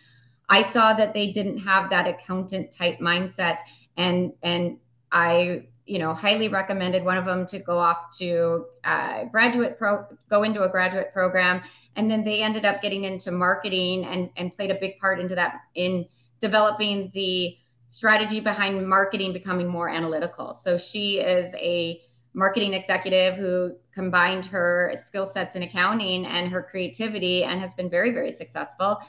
I 0.49 0.63
saw 0.63 0.95
that 0.95 1.15
they 1.15 1.31
didn't 1.31 1.59
have 1.59 1.91
that 1.91 2.07
accountant 2.07 2.71
type 2.71 2.99
mindset 2.99 3.59
and 3.97 4.33
and 4.43 4.79
I 5.13 5.65
you 5.87 5.99
know 5.99 6.15
highly 6.15 6.49
recommended 6.49 7.05
one 7.05 7.17
of 7.17 7.25
them 7.25 7.47
to 7.47 7.59
go 7.59 7.79
off 7.79 8.17
to 8.19 8.67
uh, 8.85 9.25
graduate 9.25 9.79
pro 9.79 10.05
go 10.31 10.43
into 10.43 10.63
a 10.63 10.69
graduate 10.69 11.13
program 11.13 11.63
and 11.97 12.11
then 12.11 12.25
they 12.25 12.43
ended 12.43 12.65
up 12.65 12.83
getting 12.83 13.05
into 13.05 13.31
marketing 13.31 14.05
and 14.05 14.31
and 14.37 14.55
played 14.55 14.71
a 14.71 14.77
big 14.77 14.99
part 14.99 15.21
into 15.21 15.35
that 15.35 15.61
in 15.75 16.07
developing 16.41 17.11
the 17.15 17.57
strategy 17.89 18.39
behind 18.39 18.87
marketing 18.87 19.33
becoming 19.33 19.67
more 19.67 19.89
analytical. 19.89 20.53
So 20.53 20.77
she 20.77 21.21
is 21.21 21.55
a 21.55 22.03
marketing 22.35 22.75
executive 22.75 23.35
who 23.35 23.73
combined 23.95 24.45
her 24.47 24.93
skill 24.95 25.25
sets 25.25 25.57
in 25.57 25.63
accounting 25.63 26.27
and 26.27 26.51
her 26.51 26.63
creativity 26.63 27.45
and 27.45 27.59
has 27.59 27.75
been 27.75 27.89
very 27.91 28.11
very 28.11 28.31
successful 28.31 29.01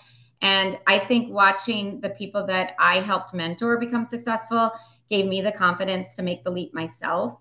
and 0.42 0.78
I 0.88 1.00
think 1.00 1.32
watching 1.32 2.00
the 2.02 2.10
people 2.12 2.46
that 2.48 2.76
I 2.80 3.02
helped 3.02 3.34
mentor 3.34 3.78
become 3.78 4.08
successful 4.08 4.72
gave 5.10 5.26
me 5.26 5.42
the 5.42 5.52
confidence 5.52 6.16
to 6.16 6.24
make 6.24 6.44
the 6.44 6.52
leap 6.52 6.74
myself. 6.74 7.36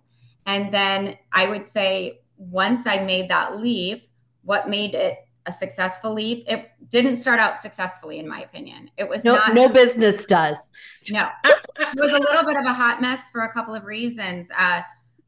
And 0.47 0.73
then 0.73 1.17
I 1.33 1.49
would 1.49 1.67
say, 1.67 2.21
once 2.39 2.87
I 2.87 3.05
made 3.05 3.31
that 3.31 3.59
leap, 3.59 4.09
what 4.43 4.69
made 4.69 4.95
it 4.95 5.19
a 5.47 5.53
successful 5.53 6.13
leap? 6.13 6.45
It 6.49 6.71
didn't 6.89 7.17
start 7.17 7.39
out 7.39 7.59
successfully, 7.59 8.19
in 8.19 8.27
my 8.27 8.43
opinion. 8.43 8.91
It 8.97 9.09
was 9.09 9.25
no, 9.25 9.35
not, 9.35 9.55
no 9.55 9.69
business 9.69 10.25
does. 10.25 10.73
No, 11.11 11.29
it 11.45 12.01
was 12.01 12.13
a 12.13 12.19
little 12.19 12.45
bit 12.45 12.57
of 12.57 12.65
a 12.65 12.73
hot 12.73 13.01
mess 13.01 13.31
for 13.31 13.43
a 13.43 13.53
couple 13.53 13.75
of 13.75 13.85
reasons. 13.85 14.51
Uh, 14.57 14.83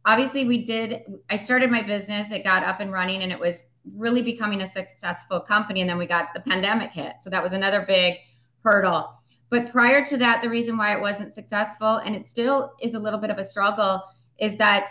obviously, 0.04 0.44
we 0.44 0.64
did. 0.64 1.02
I 1.28 1.36
started 1.36 1.70
my 1.70 1.82
business. 1.82 2.32
It 2.32 2.44
got 2.44 2.64
up 2.64 2.80
and 2.80 2.90
running, 2.92 3.22
and 3.22 3.30
it 3.30 3.38
was 3.38 3.66
really 3.96 4.22
becoming 4.22 4.60
a 4.60 4.70
successful 4.70 5.40
company. 5.40 5.80
And 5.80 5.90
then 5.90 5.98
we 5.98 6.06
got 6.06 6.34
the 6.34 6.40
pandemic 6.40 6.92
hit. 6.92 7.14
So 7.20 7.30
that 7.30 7.42
was 7.42 7.52
another 7.52 7.84
big 7.86 8.16
hurdle. 8.62 9.14
But 9.48 9.72
prior 9.72 10.04
to 10.04 10.16
that, 10.18 10.42
the 10.42 10.48
reason 10.48 10.76
why 10.76 10.94
it 10.94 11.00
wasn't 11.00 11.34
successful, 11.34 11.96
and 11.96 12.14
it 12.14 12.26
still 12.26 12.72
is 12.80 12.94
a 12.94 12.98
little 12.98 13.18
bit 13.18 13.30
of 13.30 13.38
a 13.38 13.44
struggle, 13.44 14.02
is 14.38 14.56
that 14.58 14.88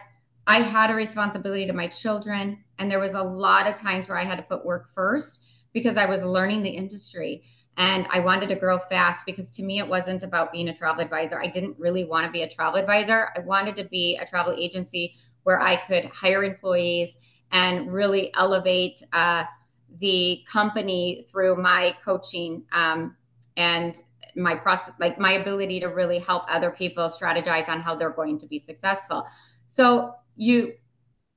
I 0.47 0.61
had 0.61 0.91
a 0.91 0.95
responsibility 0.95 1.65
to 1.67 1.73
my 1.73 1.87
children. 1.87 2.63
And 2.77 2.91
there 2.91 2.99
was 2.99 3.13
a 3.13 3.23
lot 3.23 3.67
of 3.67 3.75
times 3.75 4.09
where 4.09 4.17
I 4.17 4.25
had 4.25 4.37
to 4.37 4.43
put 4.43 4.65
work 4.65 4.89
first 4.93 5.45
because 5.73 5.97
I 5.97 6.05
was 6.05 6.23
learning 6.23 6.63
the 6.63 6.69
industry 6.69 7.43
and 7.79 8.07
I 8.11 8.19
wanted 8.19 8.49
to 8.49 8.55
grow 8.55 8.77
fast 8.77 9.25
because 9.25 9.49
to 9.51 9.63
me, 9.63 9.79
it 9.79 9.87
wasn't 9.87 10.23
about 10.23 10.51
being 10.51 10.67
a 10.67 10.75
travel 10.75 11.01
advisor. 11.01 11.39
I 11.39 11.47
didn't 11.47 11.79
really 11.79 12.03
want 12.03 12.25
to 12.25 12.31
be 12.31 12.41
a 12.41 12.49
travel 12.49 12.77
advisor. 12.77 13.29
I 13.35 13.39
wanted 13.39 13.75
to 13.77 13.85
be 13.85 14.19
a 14.21 14.25
travel 14.25 14.53
agency 14.57 15.15
where 15.43 15.61
I 15.61 15.77
could 15.77 16.05
hire 16.05 16.43
employees 16.43 17.15
and 17.51 17.91
really 17.91 18.33
elevate 18.35 19.01
uh, 19.13 19.43
the 19.99 20.43
company 20.51 21.25
through 21.29 21.55
my 21.55 21.95
coaching 22.03 22.63
um, 22.71 23.15
and 23.57 23.99
my 24.35 24.55
process 24.55 24.93
like 24.99 25.19
my 25.19 25.33
ability 25.33 25.79
to 25.79 25.87
really 25.87 26.19
help 26.19 26.43
other 26.47 26.71
people 26.71 27.05
strategize 27.05 27.67
on 27.67 27.81
how 27.81 27.95
they're 27.95 28.11
going 28.11 28.37
to 28.37 28.47
be 28.47 28.59
successful. 28.59 29.25
So 29.67 30.13
you 30.35 30.73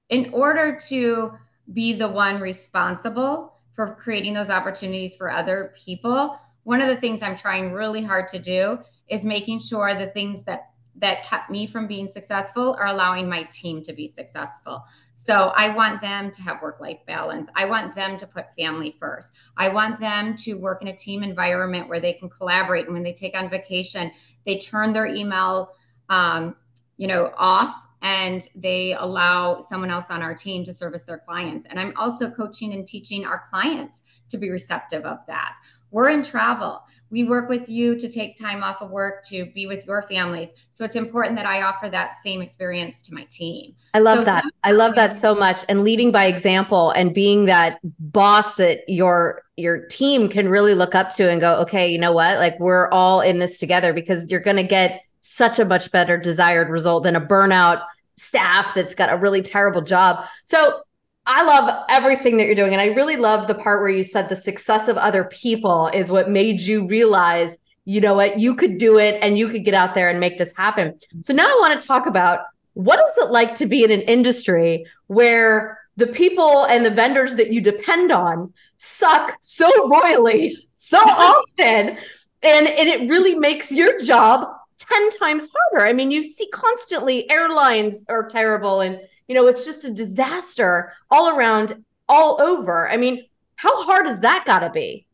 in 0.08 0.30
order 0.32 0.78
to 0.88 1.32
be 1.72 1.94
the 1.94 2.08
one 2.08 2.40
responsible 2.40 3.54
for 3.74 3.94
creating 3.94 4.34
those 4.34 4.50
opportunities 4.50 5.16
for 5.16 5.30
other 5.30 5.74
people 5.76 6.38
one 6.64 6.80
of 6.80 6.88
the 6.88 6.96
things 6.96 7.22
i'm 7.22 7.36
trying 7.36 7.72
really 7.72 8.02
hard 8.02 8.28
to 8.28 8.38
do 8.38 8.78
is 9.08 9.24
making 9.24 9.60
sure 9.60 9.94
the 9.94 10.08
things 10.08 10.42
that 10.44 10.71
that 10.96 11.24
kept 11.24 11.50
me 11.50 11.66
from 11.66 11.86
being 11.86 12.08
successful 12.08 12.76
are 12.78 12.86
allowing 12.86 13.28
my 13.28 13.44
team 13.44 13.82
to 13.82 13.92
be 13.92 14.06
successful. 14.06 14.84
So 15.14 15.52
I 15.56 15.74
want 15.74 16.00
them 16.00 16.30
to 16.30 16.42
have 16.42 16.60
work 16.60 16.80
life 16.80 16.98
balance. 17.06 17.48
I 17.54 17.64
want 17.64 17.94
them 17.94 18.16
to 18.18 18.26
put 18.26 18.54
family 18.54 18.96
first. 18.98 19.34
I 19.56 19.68
want 19.68 20.00
them 20.00 20.36
to 20.36 20.54
work 20.54 20.82
in 20.82 20.88
a 20.88 20.96
team 20.96 21.22
environment 21.22 21.88
where 21.88 22.00
they 22.00 22.12
can 22.12 22.28
collaborate. 22.28 22.86
And 22.86 22.94
when 22.94 23.02
they 23.02 23.12
take 23.12 23.36
on 23.36 23.48
vacation, 23.48 24.10
they 24.44 24.58
turn 24.58 24.92
their 24.92 25.06
email, 25.06 25.74
um, 26.08 26.56
you 26.96 27.06
know, 27.06 27.32
off 27.36 27.86
and 28.02 28.48
they 28.56 28.94
allow 28.94 29.60
someone 29.60 29.90
else 29.90 30.10
on 30.10 30.22
our 30.22 30.34
team 30.34 30.64
to 30.64 30.72
service 30.72 31.04
their 31.04 31.18
clients. 31.18 31.66
And 31.66 31.78
I'm 31.78 31.94
also 31.96 32.30
coaching 32.30 32.74
and 32.74 32.86
teaching 32.86 33.24
our 33.24 33.44
clients 33.48 34.02
to 34.28 34.38
be 34.38 34.50
receptive 34.50 35.04
of 35.04 35.18
that. 35.28 35.54
We're 35.92 36.08
in 36.08 36.22
travel. 36.22 36.82
We 37.12 37.24
work 37.24 37.48
with 37.48 37.68
you 37.68 37.96
to 37.98 38.08
take 38.08 38.36
time 38.36 38.64
off 38.64 38.80
of 38.80 38.90
work 38.90 39.22
to 39.26 39.46
be 39.54 39.66
with 39.66 39.86
your 39.86 40.02
families. 40.02 40.52
So 40.70 40.84
it's 40.84 40.96
important 40.96 41.36
that 41.36 41.46
I 41.46 41.62
offer 41.62 41.88
that 41.90 42.16
same 42.16 42.40
experience 42.40 43.00
to 43.02 43.14
my 43.14 43.24
team. 43.30 43.76
I 43.94 44.00
love 44.00 44.20
so 44.20 44.24
that. 44.24 44.44
I 44.64 44.72
love 44.72 44.94
that 44.96 45.14
so 45.14 45.34
much. 45.34 45.58
And 45.68 45.84
leading 45.84 46.10
by 46.10 46.24
example 46.24 46.90
and 46.92 47.14
being 47.14 47.44
that 47.44 47.78
boss 48.00 48.54
that 48.56 48.80
your 48.88 49.42
your 49.56 49.86
team 49.86 50.28
can 50.28 50.48
really 50.48 50.74
look 50.74 50.94
up 50.94 51.14
to 51.16 51.30
and 51.30 51.40
go, 51.40 51.60
okay, 51.60 51.86
you 51.92 51.98
know 51.98 52.12
what? 52.12 52.38
Like 52.38 52.58
we're 52.58 52.88
all 52.88 53.20
in 53.20 53.38
this 53.38 53.58
together 53.58 53.92
because 53.92 54.28
you're 54.28 54.40
going 54.40 54.56
to 54.56 54.62
get 54.62 55.02
such 55.20 55.58
a 55.58 55.64
much 55.64 55.92
better 55.92 56.16
desired 56.16 56.70
result 56.70 57.04
than 57.04 57.14
a 57.14 57.20
burnout 57.20 57.82
staff 58.16 58.74
that's 58.74 58.94
got 58.94 59.12
a 59.12 59.16
really 59.16 59.42
terrible 59.42 59.82
job. 59.82 60.24
So 60.44 60.82
I 61.26 61.44
love 61.44 61.84
everything 61.88 62.36
that 62.36 62.46
you're 62.46 62.54
doing. 62.54 62.72
And 62.72 62.80
I 62.80 62.86
really 62.86 63.16
love 63.16 63.46
the 63.46 63.54
part 63.54 63.80
where 63.80 63.90
you 63.90 64.02
said 64.02 64.28
the 64.28 64.36
success 64.36 64.88
of 64.88 64.96
other 64.96 65.24
people 65.24 65.88
is 65.94 66.10
what 66.10 66.30
made 66.30 66.60
you 66.60 66.86
realize, 66.86 67.58
you 67.84 68.00
know 68.00 68.14
what, 68.14 68.40
you 68.40 68.56
could 68.56 68.78
do 68.78 68.98
it 68.98 69.18
and 69.22 69.38
you 69.38 69.48
could 69.48 69.64
get 69.64 69.74
out 69.74 69.94
there 69.94 70.10
and 70.10 70.18
make 70.18 70.38
this 70.38 70.52
happen. 70.56 70.98
So 71.20 71.32
now 71.32 71.46
I 71.46 71.58
want 71.60 71.80
to 71.80 71.86
talk 71.86 72.06
about 72.06 72.40
what 72.74 72.98
is 72.98 73.18
it 73.18 73.30
like 73.30 73.54
to 73.56 73.66
be 73.66 73.84
in 73.84 73.90
an 73.90 74.00
industry 74.02 74.84
where 75.06 75.78
the 75.96 76.06
people 76.06 76.64
and 76.64 76.84
the 76.84 76.90
vendors 76.90 77.36
that 77.36 77.52
you 77.52 77.60
depend 77.60 78.10
on 78.10 78.52
suck 78.78 79.36
so 79.40 79.68
royally 79.88 80.56
so 80.72 80.98
often 81.06 81.98
and 82.42 82.66
and 82.66 82.88
it 82.88 83.08
really 83.10 83.34
makes 83.34 83.70
your 83.70 84.00
job 84.00 84.48
10 84.78 85.10
times 85.10 85.48
harder. 85.54 85.86
I 85.86 85.92
mean, 85.92 86.10
you 86.10 86.22
see 86.22 86.48
constantly 86.48 87.30
airlines 87.30 88.04
are 88.08 88.26
terrible 88.26 88.80
and 88.80 89.00
you 89.28 89.34
know, 89.34 89.46
it's 89.46 89.64
just 89.64 89.84
a 89.84 89.92
disaster 89.92 90.92
all 91.10 91.36
around, 91.36 91.84
all 92.08 92.40
over. 92.40 92.88
I 92.88 92.96
mean, 92.96 93.24
how 93.56 93.84
hard 93.84 94.06
has 94.06 94.20
that 94.20 94.44
got 94.46 94.60
to 94.60 94.70
be? 94.70 95.06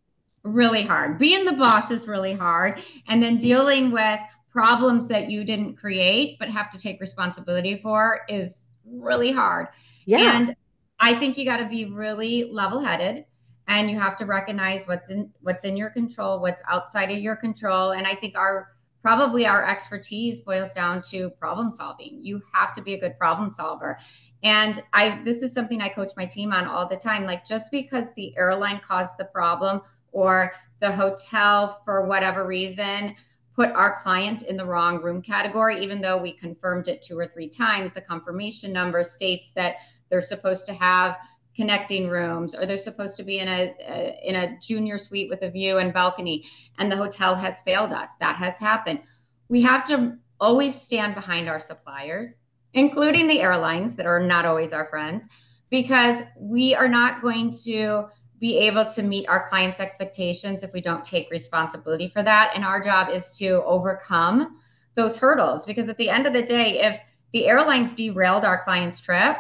Really 0.43 0.83
hard. 0.83 1.19
Being 1.19 1.45
the 1.45 1.53
boss 1.53 1.91
is 1.91 2.09
really 2.09 2.33
hard. 2.33 2.83
And 3.09 3.23
then 3.23 3.37
dealing 3.37 3.91
with 3.91 4.21
problems 4.51 5.07
that 5.09 5.31
you 5.31 5.45
didn't 5.45 5.77
create 5.77 6.39
but 6.39 6.49
have 6.49 6.71
to 6.71 6.79
take 6.79 7.01
responsibility 7.01 7.81
for 7.83 8.21
is 8.29 8.69
really 8.87 9.31
hard. 9.31 9.69
Yeah. 10.07 10.37
And 10.37 10.57
I 10.99 11.15
think 11.15 11.37
you 11.37 11.45
got 11.45 11.59
to 11.59 11.69
be 11.69 11.85
really 11.85 12.51
level-headed 12.51 13.25
and 13.69 13.91
you 13.91 13.99
have 13.99 14.17
to 14.17 14.25
recognize 14.25 14.87
what's 14.87 15.11
in 15.11 15.31
what's 15.43 15.65
in 15.65 15.77
your 15.77 15.91
control, 15.91 16.41
what's 16.41 16.63
outside 16.67 17.11
of 17.11 17.19
your 17.19 17.37
control. 17.37 17.91
And 17.91 18.07
I 18.07 18.15
think 18.15 18.37
our 18.37 18.71
probably 19.03 19.47
our 19.47 19.65
expertise 19.65 20.41
boils 20.41 20.73
down 20.73 21.03
to 21.11 21.31
problem 21.31 21.73
solving. 21.73 22.19
You 22.23 22.43
have 22.53 22.73
to 22.75 22.83
be 22.83 22.95
a 22.95 23.01
good 23.01 23.19
problem 23.19 23.53
solver. 23.53 23.99
And 24.43 24.83
I 24.93 25.21
this 25.25 25.43
is 25.43 25.53
something 25.53 25.81
I 25.81 25.89
coach 25.89 26.13
my 26.17 26.27
team 26.27 26.53
on 26.53 26.67
all 26.67 26.89
the 26.89 26.97
time. 26.97 27.27
Like 27.27 27.45
just 27.45 27.71
because 27.71 28.13
the 28.15 28.37
airline 28.37 28.81
caused 28.87 29.19
the 29.19 29.25
problem 29.25 29.83
or 30.13 30.53
the 30.81 30.93
hotel 30.93 31.83
for 31.85 32.07
whatever 32.07 32.47
reason 32.47 33.15
put 33.55 33.71
our 33.73 33.97
client 33.97 34.43
in 34.43 34.57
the 34.57 34.65
wrong 34.65 35.03
room 35.03 35.21
category, 35.21 35.83
even 35.83 36.01
though 36.01 36.17
we 36.17 36.33
confirmed 36.33 36.87
it 36.87 37.03
two 37.03 37.19
or 37.19 37.27
three 37.27 37.49
times, 37.49 37.93
the 37.93 38.01
confirmation 38.01 38.73
number 38.73 39.03
states 39.03 39.51
that 39.57 39.79
they're 40.09 40.23
supposed 40.23 40.65
to 40.67 40.73
have 40.73 41.19
connecting 41.59 42.09
rooms 42.09 42.55
or 42.55 42.67
they're 42.67 42.77
supposed 42.79 43.17
to 43.17 43.25
be 43.25 43.41
in 43.41 43.49
a, 43.49 43.75
a, 43.81 44.21
in 44.23 44.37
a 44.37 44.59
junior 44.61 44.97
suite 44.97 45.29
with 45.29 45.43
a 45.43 45.51
view 45.51 45.79
and 45.79 45.93
balcony 45.93 46.45
and 46.79 46.91
the 46.91 46.97
hotel 46.97 47.35
has 47.35 47.63
failed 47.63 47.93
us. 47.93 48.15
That 48.21 48.37
has 48.37 48.59
happened. 48.59 49.01
We 49.49 49.63
have 49.63 49.85
to 49.87 50.17
always 50.39 50.81
stand 50.81 51.17
behind 51.17 51.49
our 51.49 51.59
suppliers 51.59 52.37
including 52.75 53.27
the 53.27 53.41
airlines 53.41 53.97
that 53.97 54.07
are 54.07 54.21
not 54.21 54.45
always 54.45 54.73
our 54.73 54.87
friends 54.87 55.27
because 55.71 56.23
we 56.39 56.75
are 56.75 56.89
not 56.89 57.23
going 57.23 57.51
to 57.65 58.07
be 58.39 58.59
able 58.59 58.85
to 58.85 59.03
meet 59.03 59.29
our 59.29 59.49
clients 59.49 59.81
expectations 59.81 60.63
if 60.63 60.73
we 60.73 60.81
don't 60.81 61.05
take 61.05 61.31
responsibility 61.31 62.09
for 62.09 62.23
that. 62.23 62.53
And 62.55 62.65
our 62.65 62.81
job 62.81 63.09
is 63.11 63.37
to 63.39 63.63
overcome 63.65 64.59
those 64.95 65.19
hurdles 65.19 65.67
because 65.67 65.89
at 65.89 65.97
the 65.97 66.09
end 66.09 66.27
of 66.27 66.33
the 66.33 66.43
day 66.43 66.81
if 66.81 67.01
the 67.33 67.47
airlines 67.47 67.95
derailed 67.95 68.45
our 68.45 68.63
client's 68.63 69.01
trip 69.01 69.37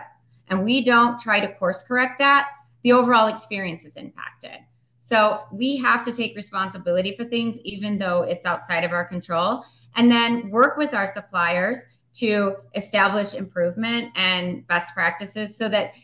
and 0.50 0.64
we 0.64 0.84
don't 0.84 1.20
try 1.20 1.40
to 1.40 1.52
course 1.54 1.82
correct 1.82 2.18
that, 2.18 2.50
the 2.82 2.92
overall 2.92 3.28
experience 3.28 3.84
is 3.84 3.96
impacted. 3.96 4.58
So 5.00 5.42
we 5.50 5.78
have 5.78 6.04
to 6.04 6.12
take 6.12 6.36
responsibility 6.36 7.16
for 7.16 7.24
things, 7.24 7.58
even 7.60 7.98
though 7.98 8.22
it's 8.22 8.44
outside 8.44 8.84
of 8.84 8.92
our 8.92 9.04
control, 9.04 9.64
and 9.96 10.10
then 10.10 10.50
work 10.50 10.76
with 10.76 10.94
our 10.94 11.06
suppliers 11.06 11.84
to 12.14 12.56
establish 12.74 13.34
improvement 13.34 14.12
and 14.16 14.66
best 14.66 14.94
practices 14.94 15.56
so 15.56 15.68
that 15.68 15.94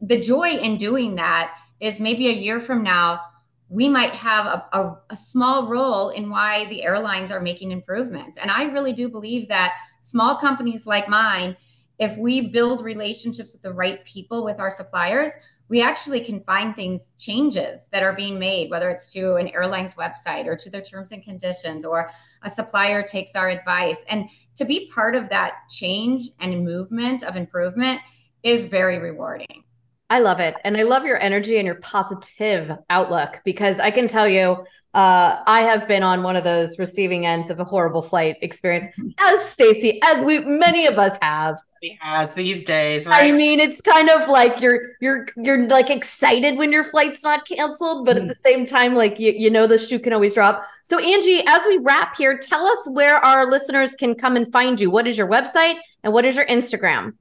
the 0.00 0.20
joy 0.20 0.50
in 0.50 0.76
doing 0.76 1.14
that 1.16 1.56
is 1.80 1.98
maybe 1.98 2.28
a 2.28 2.32
year 2.32 2.60
from 2.60 2.82
now, 2.82 3.20
we 3.68 3.88
might 3.88 4.12
have 4.12 4.46
a, 4.46 4.78
a, 4.78 4.98
a, 5.10 5.16
small 5.16 5.66
role 5.66 6.10
in 6.10 6.28
why 6.28 6.66
the 6.66 6.82
airlines 6.82 7.32
are 7.32 7.40
making 7.40 7.72
improvements. 7.72 8.36
And 8.38 8.50
I 8.50 8.64
really 8.64 8.92
do 8.92 9.08
believe 9.08 9.48
that 9.48 9.74
small 10.02 10.36
companies 10.36 10.86
like 10.86 11.08
mine 11.08 11.56
if 12.02 12.16
we 12.18 12.48
build 12.48 12.82
relationships 12.82 13.52
with 13.52 13.62
the 13.62 13.72
right 13.72 14.04
people 14.04 14.42
with 14.42 14.58
our 14.58 14.72
suppliers, 14.72 15.32
we 15.68 15.80
actually 15.80 16.20
can 16.20 16.42
find 16.42 16.74
things 16.74 17.12
changes 17.16 17.86
that 17.92 18.02
are 18.02 18.12
being 18.12 18.40
made, 18.40 18.70
whether 18.70 18.90
it's 18.90 19.12
to 19.12 19.36
an 19.36 19.46
airline's 19.48 19.94
website 19.94 20.46
or 20.46 20.56
to 20.56 20.68
their 20.68 20.82
terms 20.82 21.12
and 21.12 21.22
conditions, 21.22 21.84
or 21.84 22.10
a 22.42 22.50
supplier 22.50 23.04
takes 23.04 23.36
our 23.36 23.48
advice. 23.48 24.02
And 24.08 24.28
to 24.56 24.64
be 24.64 24.90
part 24.92 25.14
of 25.14 25.28
that 25.28 25.52
change 25.70 26.30
and 26.40 26.64
movement 26.64 27.22
of 27.22 27.36
improvement 27.36 28.00
is 28.42 28.62
very 28.62 28.98
rewarding. 28.98 29.62
I 30.10 30.18
love 30.18 30.40
it. 30.40 30.56
And 30.64 30.76
I 30.76 30.82
love 30.82 31.04
your 31.04 31.22
energy 31.22 31.56
and 31.56 31.66
your 31.66 31.76
positive 31.76 32.76
outlook 32.90 33.40
because 33.44 33.78
I 33.78 33.92
can 33.92 34.08
tell 34.08 34.26
you, 34.26 34.64
uh, 34.94 35.42
I 35.46 35.62
have 35.62 35.88
been 35.88 36.02
on 36.02 36.22
one 36.22 36.36
of 36.36 36.44
those 36.44 36.78
receiving 36.78 37.26
ends 37.26 37.50
of 37.50 37.60
a 37.60 37.64
horrible 37.64 38.02
flight 38.02 38.36
experience, 38.42 38.86
as 39.18 39.44
Stacy, 39.44 40.00
as 40.02 40.24
we 40.24 40.40
many 40.40 40.86
of 40.86 40.98
us 40.98 41.16
have 41.22 41.58
has 42.00 42.32
these 42.34 42.62
days, 42.62 43.06
right? 43.06 43.32
I 43.32 43.36
mean, 43.36 43.58
it's 43.58 43.80
kind 43.80 44.08
of 44.08 44.28
like 44.28 44.60
you're 44.60 44.92
you're 45.00 45.26
you're 45.36 45.66
like 45.66 45.90
excited 45.90 46.56
when 46.56 46.70
your 46.70 46.84
flight's 46.84 47.24
not 47.24 47.44
canceled, 47.46 48.06
but 48.06 48.16
mm. 48.16 48.22
at 48.22 48.28
the 48.28 48.34
same 48.34 48.66
time, 48.66 48.94
like 48.94 49.18
you, 49.18 49.32
you 49.32 49.50
know 49.50 49.66
the 49.66 49.78
shoe 49.78 49.98
can 49.98 50.12
always 50.12 50.34
drop. 50.34 50.64
So 50.84 50.98
Angie, 50.98 51.42
as 51.46 51.62
we 51.66 51.78
wrap 51.78 52.16
here, 52.16 52.38
tell 52.38 52.66
us 52.66 52.88
where 52.90 53.16
our 53.16 53.50
listeners 53.50 53.94
can 53.94 54.14
come 54.14 54.36
and 54.36 54.52
find 54.52 54.78
you. 54.80 54.90
What 54.90 55.06
is 55.06 55.16
your 55.16 55.28
website 55.28 55.76
and 56.02 56.12
what 56.12 56.24
is 56.24 56.36
your 56.36 56.46
Instagram? 56.46 57.14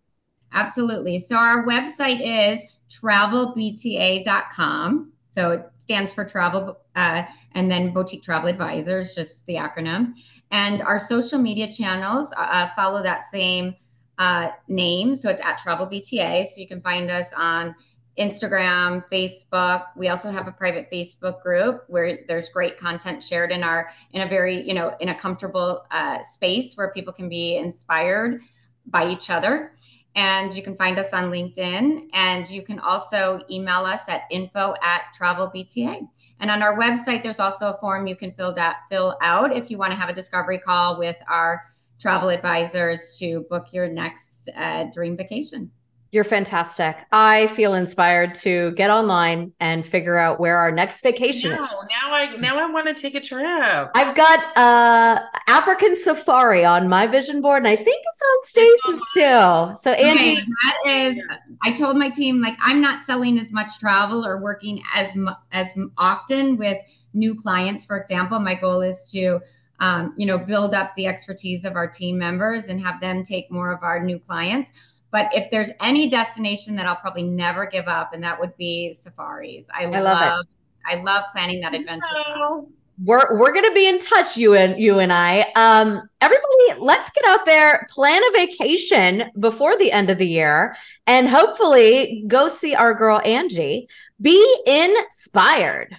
Absolutely. 0.54 1.20
So 1.20 1.38
our 1.38 1.66
website 1.66 2.20
is 2.22 2.78
travelbta.com. 2.90 5.14
So 5.32 5.52
it 5.52 5.66
stands 5.92 6.14
for 6.14 6.24
travel 6.24 6.78
uh, 6.96 7.24
and 7.54 7.70
then 7.70 7.92
boutique 7.92 8.24
travel 8.24 8.48
advisors, 8.48 9.14
just 9.14 9.46
the 9.46 9.56
acronym. 9.56 10.14
And 10.52 10.82
our 10.84 11.00
social 11.00 11.38
media 11.38 11.70
channels 11.70 12.34
uh, 12.38 12.70
follow 12.78 13.04
that 13.04 13.26
same 13.26 13.76
uh, 14.18 14.52
name. 14.70 15.18
So 15.18 15.30
it's 15.30 15.42
at 15.42 15.60
Travel 15.60 15.88
BTA. 15.88 16.46
So 16.46 16.62
you 16.62 16.68
can 16.68 16.80
find 16.82 17.12
us 17.12 17.34
on 17.36 17.76
Instagram, 18.18 19.04
Facebook. 19.12 19.88
We 19.98 20.08
also 20.08 20.32
have 20.32 20.48
a 20.48 20.52
private 20.54 20.90
Facebook 20.90 21.42
group 21.42 21.84
where 21.88 22.20
there's 22.26 22.48
great 22.48 22.80
content 22.80 23.22
shared 23.22 23.52
in 23.52 23.62
our 23.62 23.90
in 24.14 24.22
a 24.22 24.30
very 24.30 24.62
you 24.62 24.74
know 24.74 24.96
in 25.00 25.10
a 25.10 25.16
comfortable 25.16 25.86
uh, 25.92 26.22
space 26.22 26.76
where 26.76 26.92
people 26.92 27.12
can 27.12 27.28
be 27.28 27.58
inspired 27.58 28.42
by 28.86 29.10
each 29.10 29.30
other. 29.30 29.74
And 30.16 30.54
you 30.54 30.62
can 30.62 30.76
find 30.76 31.00
us 31.00 31.14
on 31.14 31.32
LinkedIn, 31.32 32.10
and 32.14 32.50
you 32.50 32.64
can 32.64 32.80
also 32.80 33.42
email 33.50 33.86
us 33.86 34.10
at 34.10 34.24
info 34.30 34.76
at 34.84 35.04
travelbta. 35.18 36.08
And 36.42 36.52
on 36.52 36.62
our 36.62 36.78
website, 36.78 37.24
there's 37.24 37.40
also 37.40 37.74
a 37.74 37.78
form 37.80 38.08
you 38.08 38.16
can 38.16 38.34
fill 38.34 38.54
that 38.54 38.80
fill 38.90 39.18
out 39.22 39.56
if 39.56 39.72
you 39.72 39.78
want 39.78 39.92
to 39.92 39.98
have 39.98 40.10
a 40.10 40.14
discovery 40.14 40.58
call 40.58 41.00
with 41.00 41.16
our 41.30 41.62
travel 42.00 42.30
advisors 42.30 43.16
to 43.20 43.46
book 43.50 43.68
your 43.72 43.88
next 43.88 44.50
uh, 44.58 44.86
dream 44.94 45.16
vacation. 45.16 45.72
You're 46.14 46.26
fantastic. 46.26 46.98
I 47.14 47.48
feel 47.48 47.74
inspired 47.74 48.36
to 48.36 48.72
get 48.72 48.90
online 48.90 49.54
and 49.62 49.86
figure 49.86 50.18
out 50.18 50.42
where 50.42 50.58
our 50.58 50.70
next 50.70 51.02
vacation 51.02 51.54
is. 51.54 51.58
Now 51.58 52.12
I 52.12 52.36
now 52.36 52.60
I 52.60 52.70
want 52.70 52.88
to 52.88 52.94
take 52.94 53.16
a 53.16 53.22
trip. 53.22 53.90
I've 53.96 54.14
got 54.14 54.58
uh 54.58 55.22
African 55.48 55.96
safari 55.96 56.66
on 56.66 56.90
my 56.90 57.08
vision 57.08 57.42
board, 57.42 57.60
and 57.60 57.68
I 57.70 57.78
think 57.78 58.04
it's 58.06 58.22
on 58.22 58.42
Stacy's 58.42 59.02
too. 59.14 59.82
So 59.82 59.92
Angie, 59.94 60.34
okay, 60.34 60.42
that 60.64 60.78
is. 60.86 61.24
I 61.64 61.72
told 61.72 61.96
my 61.96 62.10
team 62.10 62.42
like 62.42 62.58
I'm 62.62 62.82
not 62.82 63.06
selling 63.06 63.40
as 63.40 63.54
much 63.54 63.80
travel 63.80 64.26
or 64.26 64.38
working 64.42 64.84
as 64.94 65.18
as 65.54 65.74
often 65.98 66.58
with 66.58 66.78
new 67.14 67.36
clients. 67.36 67.86
For 67.86 67.96
example, 67.96 68.38
my 68.40 68.56
goal 68.56 68.82
is 68.82 69.10
to 69.14 69.40
um, 69.80 70.14
you 70.16 70.28
know, 70.28 70.38
build 70.38 70.74
up 70.74 70.94
the 70.96 71.08
expertise 71.08 71.66
of 71.66 71.76
our 71.76 71.88
team 71.88 72.18
members 72.18 72.70
and 72.70 72.80
have 72.80 73.02
them 73.02 73.24
take 73.24 73.50
more 73.50 73.72
of 73.72 73.82
our 73.82 74.00
new 74.00 74.20
clients. 74.20 74.72
But 75.12 75.30
if 75.34 75.52
there's 75.52 75.72
any 75.82 76.10
destination 76.10 76.76
that 76.78 76.86
I'll 76.86 76.96
probably 76.96 77.24
never 77.24 77.66
give 77.66 77.88
up, 77.88 78.14
and 78.14 78.24
that 78.24 78.40
would 78.40 78.56
be 78.58 78.94
safaris. 78.94 79.66
I, 79.74 79.84
I 79.84 79.88
love, 79.88 80.04
love 80.04 80.46
I 80.86 80.96
love 80.96 81.26
planning 81.32 81.62
that 81.62 81.74
adventure. 81.74 82.08
We're 83.04 83.38
we're 83.40 83.54
gonna 83.54 83.74
be 83.74 83.88
in 83.88 84.00
touch, 84.00 84.38
you 84.38 84.54
and 84.54 84.80
you 84.80 85.00
and 85.00 85.12
I. 85.12 85.42
Um, 85.56 86.02
everybody, 86.22 86.80
let's 86.80 87.10
get 87.12 87.26
out 87.26 87.46
there, 87.46 87.88
plan 87.90 88.22
a 88.30 88.32
vacation 88.32 89.32
before 89.40 89.78
the 89.78 89.92
end 89.92 90.10
of 90.10 90.18
the 90.18 90.28
year, 90.28 90.76
and 91.08 91.28
hopefully 91.28 92.24
go 92.28 92.48
see 92.48 92.76
our 92.76 92.94
girl 92.94 93.20
Angie. 93.26 93.88
Be 94.22 94.62
inspired. 94.68 95.98